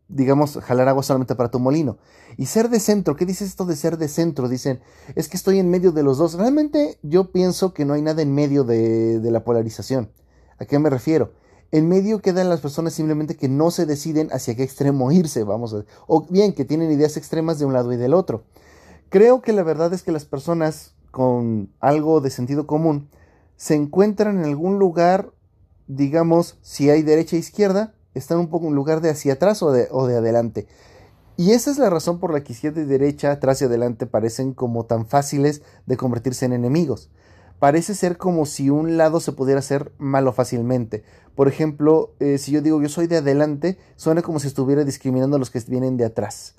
digamos, 0.07 0.57
jalar 0.57 0.87
agua 0.87 1.03
solamente 1.03 1.35
para 1.35 1.51
tu 1.51 1.59
molino. 1.59 1.99
Y 2.37 2.47
ser 2.47 2.69
de 2.69 2.79
centro, 2.79 3.15
¿qué 3.15 3.27
dice 3.27 3.45
esto 3.45 3.65
de 3.65 3.75
ser 3.75 3.99
de 3.99 4.07
centro? 4.07 4.49
Dicen, 4.49 4.81
es 5.13 5.29
que 5.29 5.37
estoy 5.37 5.59
en 5.59 5.69
medio 5.69 5.91
de 5.91 6.01
los 6.01 6.17
dos. 6.17 6.33
Realmente 6.33 6.97
yo 7.03 7.31
pienso 7.31 7.71
que 7.71 7.85
no 7.85 7.93
hay 7.93 8.01
nada 8.01 8.23
en 8.23 8.33
medio 8.33 8.63
de, 8.63 9.19
la 9.23 9.43
polarización. 9.43 10.11
¿A 10.57 10.65
qué 10.65 10.79
me 10.79 10.89
refiero? 10.89 11.33
En 11.71 11.87
medio 11.87 12.19
quedan 12.19 12.49
las 12.49 12.61
personas 12.61 12.93
simplemente 12.93 13.35
que 13.35 13.47
no 13.47 13.69
se 13.69 13.85
deciden 13.85 14.29
hacia 14.31 14.55
qué 14.55 14.63
extremo 14.63 15.11
irse, 15.11 15.43
vamos 15.43 15.73
a 15.73 15.83
o 16.07 16.25
bien 16.29 16.53
que 16.53 16.65
tienen 16.65 16.89
ideas 16.91 17.17
extremas 17.17 17.59
de 17.59 17.65
un 17.65 17.73
lado 17.73 17.93
y 17.93 17.97
del 17.97 18.15
otro. 18.15 18.45
Creo 19.09 19.41
que 19.41 19.53
la 19.53 19.63
verdad 19.63 19.93
es 19.93 20.01
que 20.01 20.11
las 20.11 20.25
personas 20.25 20.96
con 21.17 21.73
algo 21.79 22.21
de 22.21 22.29
sentido 22.29 22.67
común, 22.67 23.09
se 23.55 23.73
encuentran 23.73 24.37
en 24.37 24.45
algún 24.45 24.77
lugar, 24.77 25.31
digamos, 25.87 26.59
si 26.61 26.91
hay 26.91 27.01
derecha 27.01 27.35
e 27.35 27.39
izquierda, 27.39 27.95
están 28.13 28.37
un 28.37 28.49
poco 28.49 28.65
en 28.65 28.69
un 28.69 28.75
lugar 28.75 29.01
de 29.01 29.09
hacia 29.09 29.33
atrás 29.33 29.63
o 29.63 29.71
de, 29.71 29.87
o 29.89 30.05
de 30.05 30.15
adelante. 30.15 30.67
Y 31.35 31.53
esa 31.53 31.71
es 31.71 31.79
la 31.79 31.89
razón 31.89 32.19
por 32.19 32.31
la 32.31 32.43
que 32.43 32.53
izquierda 32.53 32.81
y 32.81 32.85
derecha, 32.85 33.31
atrás 33.31 33.59
y 33.63 33.65
adelante, 33.65 34.05
parecen 34.05 34.53
como 34.53 34.85
tan 34.85 35.07
fáciles 35.07 35.63
de 35.87 35.97
convertirse 35.97 36.45
en 36.45 36.53
enemigos. 36.53 37.09
Parece 37.57 37.95
ser 37.95 38.17
como 38.17 38.45
si 38.45 38.69
un 38.69 38.97
lado 38.97 39.19
se 39.19 39.31
pudiera 39.31 39.57
hacer 39.57 39.91
malo 39.97 40.33
fácilmente. 40.33 41.03
Por 41.33 41.47
ejemplo, 41.47 42.13
eh, 42.19 42.37
si 42.37 42.51
yo 42.51 42.61
digo 42.61 42.79
yo 42.79 42.89
soy 42.89 43.07
de 43.07 43.17
adelante, 43.17 43.79
suena 43.95 44.21
como 44.21 44.39
si 44.39 44.45
estuviera 44.45 44.83
discriminando 44.83 45.37
a 45.37 45.39
los 45.39 45.49
que 45.49 45.59
vienen 45.61 45.97
de 45.97 46.05
atrás. 46.05 46.53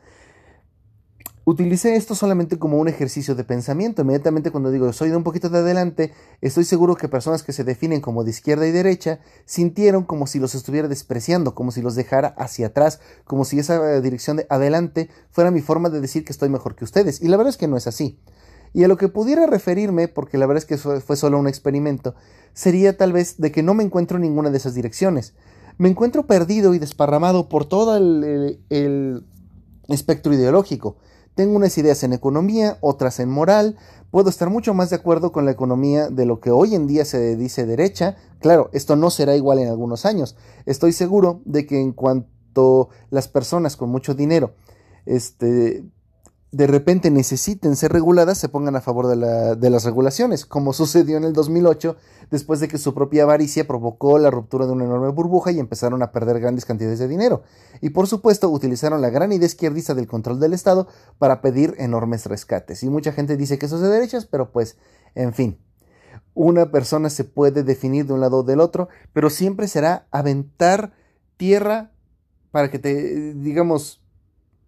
Utilicé 1.51 1.97
esto 1.97 2.15
solamente 2.15 2.59
como 2.59 2.77
un 2.77 2.89
ejercicio 2.89 3.35
de 3.35 3.43
pensamiento. 3.43 4.03
Inmediatamente 4.03 4.51
cuando 4.51 4.71
digo 4.71 4.93
soy 4.93 5.09
de 5.09 5.17
un 5.17 5.25
poquito 5.25 5.49
de 5.49 5.57
adelante, 5.57 6.13
estoy 6.43 6.65
seguro 6.65 6.95
que 6.95 7.09
personas 7.09 7.43
que 7.43 7.55
se 7.55 7.65
definen 7.65 8.03
como 8.03 8.23
de 8.23 8.29
izquierda 8.29 8.67
y 8.67 8.71
derecha 8.71 9.21
sintieron 9.47 10.05
como 10.05 10.27
si 10.27 10.41
los 10.41 10.55
estuviera 10.55 10.89
despreciando, 10.89 11.55
como 11.55 11.71
si 11.71 11.81
los 11.81 11.95
dejara 11.95 12.35
hacia 12.37 12.67
atrás, 12.67 13.01
como 13.25 13.47
si 13.47 13.59
esa 13.59 13.99
dirección 14.03 14.37
de 14.37 14.47
adelante 14.51 15.09
fuera 15.31 15.51
mi 15.51 15.63
forma 15.63 15.89
de 15.89 16.03
decir 16.03 16.23
que 16.23 16.33
estoy 16.33 16.51
mejor 16.51 16.77
que 16.77 16.85
ustedes. 16.85 17.23
Y 17.23 17.29
la 17.29 17.39
verdad 17.39 17.49
es 17.49 17.57
que 17.57 17.67
no 17.67 17.79
es 17.79 17.87
así. 17.87 18.19
Y 18.75 18.85
a 18.85 18.89
lo 18.89 18.99
que 18.99 19.09
pudiera 19.09 19.47
referirme, 19.47 20.07
porque 20.07 20.37
la 20.37 20.45
verdad 20.45 20.63
es 20.63 20.67
que 20.67 20.77
fue 20.77 21.17
solo 21.17 21.39
un 21.39 21.49
experimento, 21.49 22.15
sería 22.53 22.99
tal 22.99 23.15
vez 23.15 23.39
de 23.39 23.53
que 23.53 23.63
no 23.63 23.73
me 23.73 23.85
encuentro 23.85 24.19
en 24.19 24.23
ninguna 24.25 24.51
de 24.51 24.59
esas 24.59 24.75
direcciones. 24.75 25.33
Me 25.79 25.89
encuentro 25.89 26.27
perdido 26.27 26.75
y 26.75 26.79
desparramado 26.79 27.49
por 27.49 27.65
todo 27.65 27.97
el 27.97 29.25
espectro 29.89 30.35
ideológico 30.35 30.99
tengo 31.39 31.55
unas 31.55 31.79
ideas 31.79 32.03
en 32.03 32.13
economía, 32.13 32.79
otras 32.81 33.21
en 33.21 33.31
moral. 33.31 33.77
Puedo 34.11 34.29
estar 34.29 34.51
mucho 34.51 34.75
más 34.75 34.91
de 34.91 34.97
acuerdo 34.97 35.31
con 35.31 35.45
la 35.45 35.53
economía 35.53 36.09
de 36.09 36.27
lo 36.27 36.41
que 36.41 36.51
hoy 36.51 36.75
en 36.75 36.89
día 36.89 37.05
se 37.05 37.37
dice 37.37 37.65
derecha. 37.65 38.17
Claro, 38.41 38.71
esto 38.73 38.97
no 38.97 39.09
será 39.09 39.37
igual 39.37 39.61
en 39.61 39.69
algunos 39.69 40.05
años. 40.05 40.37
Estoy 40.67 40.93
seguro 40.93 41.41
de 41.45 41.65
que 41.65 41.81
en 41.81 41.93
cuanto 41.93 42.89
las 43.11 43.29
personas 43.29 43.77
con 43.77 43.89
mucho 43.89 44.17
dinero 44.17 44.55
este, 45.07 45.85
de 46.51 46.67
repente 46.67 47.11
necesiten 47.11 47.77
ser 47.77 47.93
reguladas 47.93 48.39
se 48.39 48.49
pongan 48.49 48.75
a 48.75 48.81
favor 48.81 49.07
de, 49.07 49.71
las 49.71 49.85
regulaciones, 49.85 50.47
como 50.47 50.73
sucedió 50.73 51.19
en 51.19 51.25
el 51.25 51.35
2008, 51.35 51.97
después 52.31 52.61
de 52.61 52.69
que 52.69 52.79
su 52.79 52.95
propia 52.95 53.25
avaricia 53.25 53.67
provocó 53.67 54.19
la 54.19 54.31
ruptura 54.31 54.67
de 54.67 54.73
una 54.73 54.85
enorme 54.85 55.11
burbuja 55.11 55.53
y 55.53 55.59
empezaron 55.59 56.03
a 56.03 56.11
perder 56.11 56.41
grandes 56.41 56.65
cantidades 56.65 56.99
de 56.99 57.09
dinero. 57.09 57.43
Y 57.83 57.91
por 57.91 58.07
supuesto 58.07 58.49
utilizaron 58.49 59.03
la 59.03 59.11
gran 59.11 59.31
idea 59.33 59.47
izquierdista 59.47 59.95
del 59.95 60.07
control 60.07 60.41
del 60.41 60.55
Estado 60.55 60.89
para 61.19 61.43
pedir 61.43 61.75
enormes 61.79 62.25
rescates. 62.25 62.83
Y 62.83 62.89
mucha 62.89 63.13
gente 63.13 63.37
dice 63.37 63.59
que 63.59 63.67
eso 63.67 63.77
es 63.77 63.83
de 63.83 63.89
derechas, 63.89 64.25
pero 64.25 64.51
pues, 64.51 64.79
en 65.15 65.35
fin. 65.35 65.59
Una 66.33 66.71
persona 66.71 67.11
se 67.11 67.25
puede 67.25 67.63
definir 67.63 68.07
de 68.07 68.13
un 68.15 68.21
lado 68.21 68.39
o 68.39 68.43
del 68.43 68.61
otro, 68.61 68.89
pero 69.13 69.29
siempre 69.29 69.67
será 69.67 70.07
aventar 70.13 70.93
tierra 71.37 71.91
para 72.53 72.71
que 72.71 72.79
te, 72.79 73.35
digamos, 73.35 74.03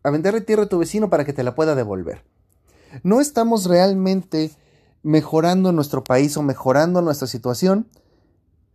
aventarle 0.02 0.40
tierra 0.40 0.64
a 0.64 0.68
tu 0.68 0.78
vecino 0.78 1.10
para 1.10 1.24
que 1.24 1.32
te 1.32 1.42
la 1.42 1.54
pueda 1.54 1.74
devolver. 1.74 2.24
No 3.02 3.20
estamos 3.20 3.66
realmente 3.66 4.50
mejorando 5.02 5.72
nuestro 5.72 6.04
país 6.04 6.36
o 6.36 6.42
mejorando 6.42 7.02
nuestra 7.02 7.26
situación 7.26 7.86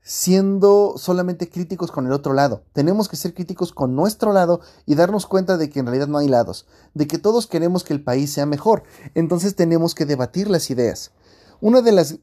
siendo 0.08 0.94
solamente 0.98 1.50
críticos 1.50 1.92
con 1.92 2.06
el 2.06 2.12
otro 2.12 2.34
lado. 2.34 2.64
Tenemos 2.74 3.10
que 3.10 3.16
ser 3.16 3.34
críticos 3.34 3.74
con 3.74 3.96
nuestro 3.96 4.34
lado 4.34 4.62
y 4.86 4.94
darnos 4.94 5.26
cuenta 5.26 5.58
de 5.58 5.72
que 5.72 5.80
en 5.80 5.88
realidad 5.88 6.08
no 6.08 6.20
hay 6.20 6.28
lados, 6.28 6.68
de 6.94 7.08
que 7.08 7.18
todos 7.18 7.48
queremos 7.48 7.84
que 7.84 7.94
el 7.94 8.04
país 8.04 8.32
sea 8.32 8.46
mejor. 8.46 8.84
Entonces 9.16 9.56
tenemos 9.56 9.96
que 9.96 10.06
debatir 10.06 10.48
las 10.48 10.70
ideas. 10.70 11.12
Uno 11.60 11.82
de 11.82 12.20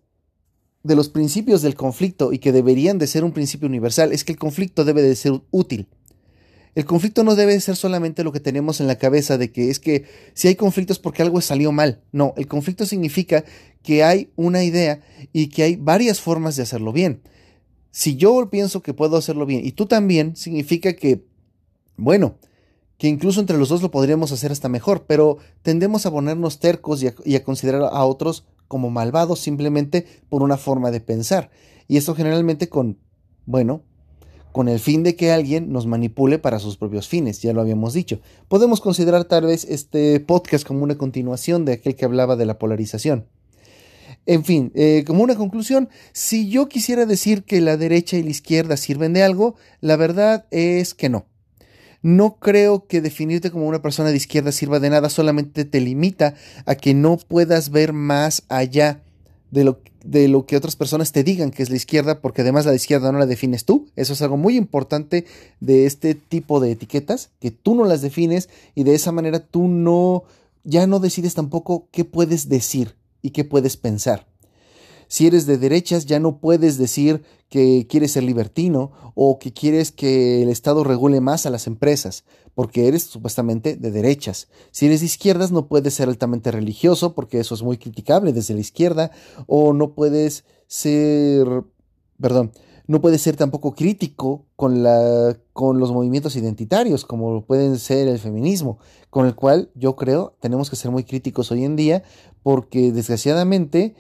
de 0.85 0.97
los 0.97 1.09
principios 1.09 1.63
del 1.63 1.75
conflicto 1.75 2.33
y 2.33 2.39
que 2.39 2.53
deberían 2.53 2.99
de 2.99 3.09
ser 3.09 3.25
un 3.25 3.33
principio 3.33 3.69
universal 3.69 4.13
es 4.13 4.23
que 4.23 4.33
el 4.33 4.39
conflicto 4.39 4.85
debe 4.85 5.03
de 5.03 5.17
ser 5.17 5.43
útil. 5.51 5.89
El 6.75 6.87
conflicto 6.87 7.23
no 7.23 7.35
debe 7.35 7.61
ser 7.61 7.77
solamente 7.77 8.25
lo 8.25 8.33
que 8.33 8.41
tenemos 8.41 8.81
en 8.81 8.87
la 8.87 8.97
cabeza 8.97 9.37
de 9.37 9.53
que 9.53 9.69
es 9.69 9.79
que 9.79 10.05
si 10.33 10.49
hay 10.49 10.55
conflictos 10.55 10.99
porque 10.99 11.23
algo 11.23 11.41
salió 11.43 11.71
mal. 11.71 12.03
No, 12.13 12.33
el 12.37 12.47
conflicto 12.47 12.87
significa 12.87 13.45
que 13.83 14.05
hay 14.05 14.31
una 14.37 14.65
idea 14.65 15.03
y 15.33 15.49
que 15.49 15.65
hay 15.65 15.77
varias 15.77 16.21
formas 16.21 16.57
de 16.57 16.63
hacerlo 16.63 16.93
bien. 16.93 17.21
Si 17.91 18.17
yo 18.17 18.49
pienso 18.49 18.83
que 18.83 18.95
puedo 18.95 19.19
hacerlo 19.19 19.45
bien 19.45 19.67
y 19.67 19.73
tú 19.73 19.85
también, 19.85 20.35
significa 20.35 20.95
que, 20.95 21.27
bueno, 21.97 22.39
que 22.97 23.09
incluso 23.09 23.41
entre 23.41 23.59
los 23.59 23.69
dos 23.69 23.83
lo 23.83 23.91
podríamos 23.91 24.33
hacer 24.33 24.51
hasta 24.51 24.71
mejor, 24.71 25.05
pero 25.07 25.37
tendemos 25.61 26.07
a 26.07 26.11
ponernos 26.11 26.59
tercos 26.59 27.03
y 27.03 27.09
a, 27.09 27.15
y 27.27 27.35
a 27.35 27.45
considerar 27.45 27.83
a 27.83 28.05
otros 28.07 28.47
como 28.67 28.89
malvados 28.89 29.41
simplemente 29.41 30.07
por 30.31 30.43
una 30.43 30.57
forma 30.57 30.91
de 30.91 31.01
pensar. 31.01 31.51
Y 31.87 31.99
esto 31.99 32.15
generalmente 32.15 32.71
con, 32.71 32.99
bueno, 33.45 33.83
con 34.53 34.69
el 34.69 34.79
fin 34.79 35.03
de 35.03 35.17
que 35.17 35.33
alguien 35.33 35.73
nos 35.73 35.87
manipule 35.87 36.39
para 36.39 36.59
sus 36.59 36.77
propios 36.77 37.09
fines, 37.09 37.41
ya 37.43 37.53
lo 37.53 37.61
habíamos 37.61 37.95
dicho. 37.95 38.21
Podemos 38.49 38.81
considerar 38.81 39.25
tal 39.25 39.47
vez 39.47 39.65
este 39.65 40.21
podcast 40.21 40.67
como 40.67 40.85
una 40.85 40.97
continuación 40.97 41.65
de 41.65 41.73
aquel 41.73 41.97
que 41.97 42.05
hablaba 42.05 42.37
de 42.37 42.47
la 42.47 42.59
polarización. 42.59 43.27
En 44.25 44.45
fin, 44.45 44.71
eh, 44.75 45.03
como 45.07 45.25
una 45.25 45.35
conclusión, 45.35 45.89
si 46.13 46.49
yo 46.49 46.69
quisiera 46.69 47.07
decir 47.07 47.43
que 47.43 47.61
la 47.61 47.77
derecha 47.77 48.17
y 48.17 48.23
la 48.23 48.31
izquierda 48.31 48.77
sirven 48.77 49.13
de 49.13 49.23
algo, 49.23 49.57
la 49.81 49.97
verdad 49.97 50.47
es 50.51 50.95
que 50.95 51.09
no. 51.09 51.27
No 52.03 52.37
creo 52.39 52.87
que 52.87 53.01
definirte 53.01 53.51
como 53.51 53.67
una 53.67 53.83
persona 53.83 54.11
de 54.11 54.17
izquierda 54.17 54.53
sirva 54.53 54.81
de 54.81 54.91
nada, 54.91 55.09
solamente 55.09 55.65
te 55.65 55.81
limita 55.81 56.35
a 56.67 56.75
que 56.75 56.95
no 56.95 57.17
puedas 57.17 57.71
ver 57.71 57.93
más 57.93 58.43
allá 58.49 59.03
de 59.53 59.65
lo, 59.65 59.81
de 60.03 60.29
lo 60.29 60.47
que 60.47 60.57
otras 60.57 60.77
personas 60.77 61.13
te 61.13 61.23
digan 61.23 61.51
que 61.51 61.63
es 61.63 61.69
la 61.69 61.77
izquierda, 61.77 62.21
porque 62.21 62.41
además 62.41 62.65
la 62.65 62.75
izquierda 62.75 63.13
no 63.13 63.19
la 63.19 63.27
defines 63.27 63.67
tú. 63.67 63.87
Eso 63.97 64.15
es 64.15 64.23
algo 64.23 64.39
muy 64.39 64.57
importante 64.57 65.27
de 65.61 65.85
este 65.87 66.15
tipo 66.15 66.59
de 66.59 66.73
etiquetas, 66.73 67.31
que 67.39 67.51
tú 67.51 67.75
no 67.75 67.85
las 67.85 68.01
defines 68.01 68.49
y 68.75 68.83
de 68.85 68.95
esa 68.95 69.13
manera 69.13 69.41
tú 69.41 69.69
no, 69.69 70.25
ya 70.65 70.87
no 70.87 70.99
decides 71.01 71.35
tampoco 71.35 71.87
qué 71.93 72.07
puedes 72.07 72.49
decir 72.49 72.97
y 73.21 73.31
qué 73.31 73.45
puedes 73.45 73.77
pensar. 73.77 74.27
Si 75.07 75.27
eres 75.27 75.45
de 75.45 75.59
derechas, 75.59 76.07
ya 76.07 76.19
no 76.19 76.39
puedes 76.39 76.79
decir 76.79 77.23
que 77.53 77.87
quieres 77.87 78.13
ser 78.13 78.23
libertino 78.23 78.93
o 79.15 79.39
que 79.39 79.53
quieres 79.53 79.93
que 79.93 80.43
el 80.43 80.49
Estado 80.49 80.85
regule 80.85 81.21
más 81.21 81.45
a 81.45 81.51
las 81.51 81.67
empresas, 81.67 82.25
porque 82.55 82.89
eres 82.89 83.03
supuestamente 83.03 83.77
de 83.77 83.91
derechas. 83.91 84.49
Si 84.71 84.87
eres 84.87 85.01
de 85.01 85.07
izquierdas, 85.07 85.53
no 85.53 85.69
puedes 85.69 85.93
ser 85.93 86.09
altamente 86.09 86.51
religioso, 86.51 87.15
porque 87.15 87.41
eso 87.41 87.55
es 87.55 87.63
muy 87.63 87.77
criticable 87.77 88.33
desde 88.33 88.55
la 88.55 88.61
izquierda, 88.61 89.11
o 89.47 89.75
no 89.75 89.93
puedes 89.93 90.47
ser, 90.67 91.47
perdón, 92.19 92.53
no 92.87 93.03
puedes 93.03 93.21
ser 93.21 93.37
tampoco 93.37 93.75
crítico 93.75 94.47
con, 94.57 94.83
la, 94.83 95.37
con 95.53 95.79
los 95.79 95.93
movimientos 95.93 96.35
identitarios, 96.37 97.05
como 97.05 97.45
pueden 97.45 97.79
ser 97.79 98.09
el 98.09 98.19
feminismo, 98.19 98.79
con 99.11 99.27
el 99.27 99.35
cual 99.35 99.71
yo 99.75 99.95
creo 99.95 100.39
tenemos 100.41 100.71
que 100.71 100.77
ser 100.77 100.91
muy 100.91 101.05
críticos 101.05 101.53
hoy 101.53 101.65
en 101.65 101.77
día, 101.77 102.03
porque 102.43 102.93
desgraciadamente 102.93 103.95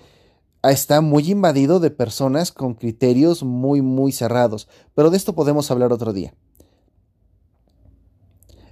está 0.70 1.00
muy 1.00 1.30
invadido 1.30 1.80
de 1.80 1.90
personas 1.90 2.52
con 2.52 2.74
criterios 2.74 3.42
muy, 3.42 3.82
muy 3.82 4.12
cerrados, 4.12 4.68
pero 4.94 5.10
de 5.10 5.16
esto 5.16 5.34
podemos 5.34 5.70
hablar 5.70 5.92
otro 5.92 6.12
día. 6.12 6.32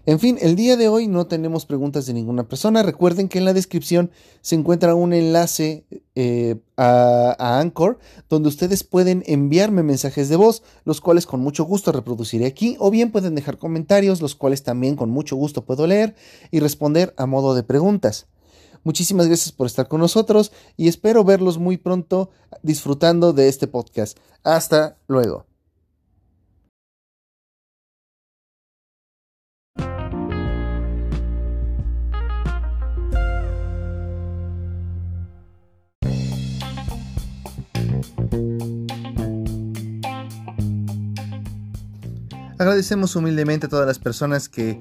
En 0.06 0.18
fin, 0.18 0.38
el 0.40 0.56
día 0.56 0.76
de 0.76 0.88
hoy 0.88 1.08
no 1.08 1.26
tenemos 1.26 1.66
preguntas 1.66 2.06
de 2.06 2.14
ninguna 2.14 2.48
persona. 2.48 2.82
Recuerden 2.82 3.28
que 3.28 3.38
en 3.38 3.44
la 3.44 3.52
descripción 3.52 4.10
se 4.40 4.54
encuentra 4.54 4.94
un 4.94 5.12
enlace 5.12 5.84
eh, 6.14 6.56
a, 6.76 7.36
a, 7.38 7.60
Anchor 7.60 7.98
donde 8.28 8.48
ustedes 8.48 8.82
pueden 8.82 9.22
enviarme 9.26 9.82
mensajes 9.82 10.30
de 10.30 10.36
voz, 10.36 10.62
los 10.84 11.02
cuales 11.02 11.26
con 11.26 11.40
mucho 11.40 11.64
gusto 11.64 11.92
reproduciré 11.92 12.46
aquí, 12.46 12.76
o 12.78 12.90
bien 12.90 13.12
pueden 13.12 13.34
dejar 13.34 13.58
comentarios, 13.58 14.22
los 14.22 14.34
cuales 14.34 14.62
también 14.62 14.96
con 14.96 15.10
mucho 15.10 15.36
gusto 15.36 15.66
puedo 15.66 15.86
leer 15.86 16.16
y 16.50 16.60
responder 16.60 17.14
a 17.18 17.26
modo 17.26 17.54
de 17.54 17.62
preguntas. 17.62 18.26
Muchísimas 18.84 19.26
gracias 19.26 19.52
por 19.52 19.66
estar 19.66 19.88
con 19.88 20.00
nosotros 20.00 20.52
y 20.76 20.88
espero 20.88 21.24
verlos 21.24 21.58
muy 21.58 21.76
pronto 21.76 22.30
disfrutando 22.62 23.32
de 23.32 23.48
este 23.48 23.66
podcast. 23.66 24.18
Hasta 24.42 24.96
luego. 25.06 25.46
Agradecemos 42.60 43.16
humildemente 43.16 43.66
a 43.66 43.68
todas 43.70 43.86
las 43.86 43.98
personas 43.98 44.50
que 44.50 44.78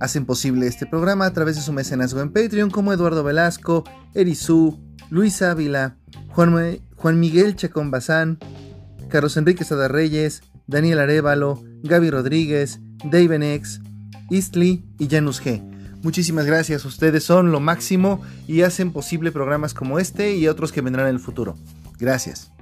hacen 0.00 0.26
posible 0.26 0.66
este 0.66 0.86
programa 0.86 1.26
a 1.26 1.32
través 1.32 1.56
de 1.56 1.62
su 1.62 1.72
mecenazgo 1.72 2.20
en 2.20 2.32
Patreon 2.32 2.70
como 2.70 2.92
Eduardo 2.92 3.24
Velasco, 3.24 3.84
Erizú, 4.14 4.78
Luis 5.10 5.42
Ávila, 5.42 5.96
Juan, 6.28 7.20
Miguel 7.20 7.56
Chacón 7.56 7.90
Bazán, 7.90 8.38
Carlos 9.08 9.36
Enrique 9.36 9.64
Sada 9.64 9.88
Reyes, 9.88 10.42
Daniel 10.66 10.98
Arevalo, 10.98 11.62
Gaby 11.82 12.10
Rodríguez, 12.10 12.80
David 13.04 13.42
X, 13.42 13.80
Eastly 14.30 14.84
y 14.98 15.08
Janus 15.08 15.42
G. 15.42 15.62
Muchísimas 16.02 16.46
gracias, 16.46 16.84
ustedes 16.84 17.24
son 17.24 17.50
lo 17.50 17.58
máximo 17.58 18.22
y 18.46 18.62
hacen 18.62 18.92
posible 18.92 19.32
programas 19.32 19.74
como 19.74 19.98
este 19.98 20.36
y 20.36 20.46
otros 20.46 20.70
que 20.72 20.80
vendrán 20.80 21.08
en 21.08 21.14
el 21.14 21.20
futuro. 21.20 21.56
Gracias. 21.98 22.52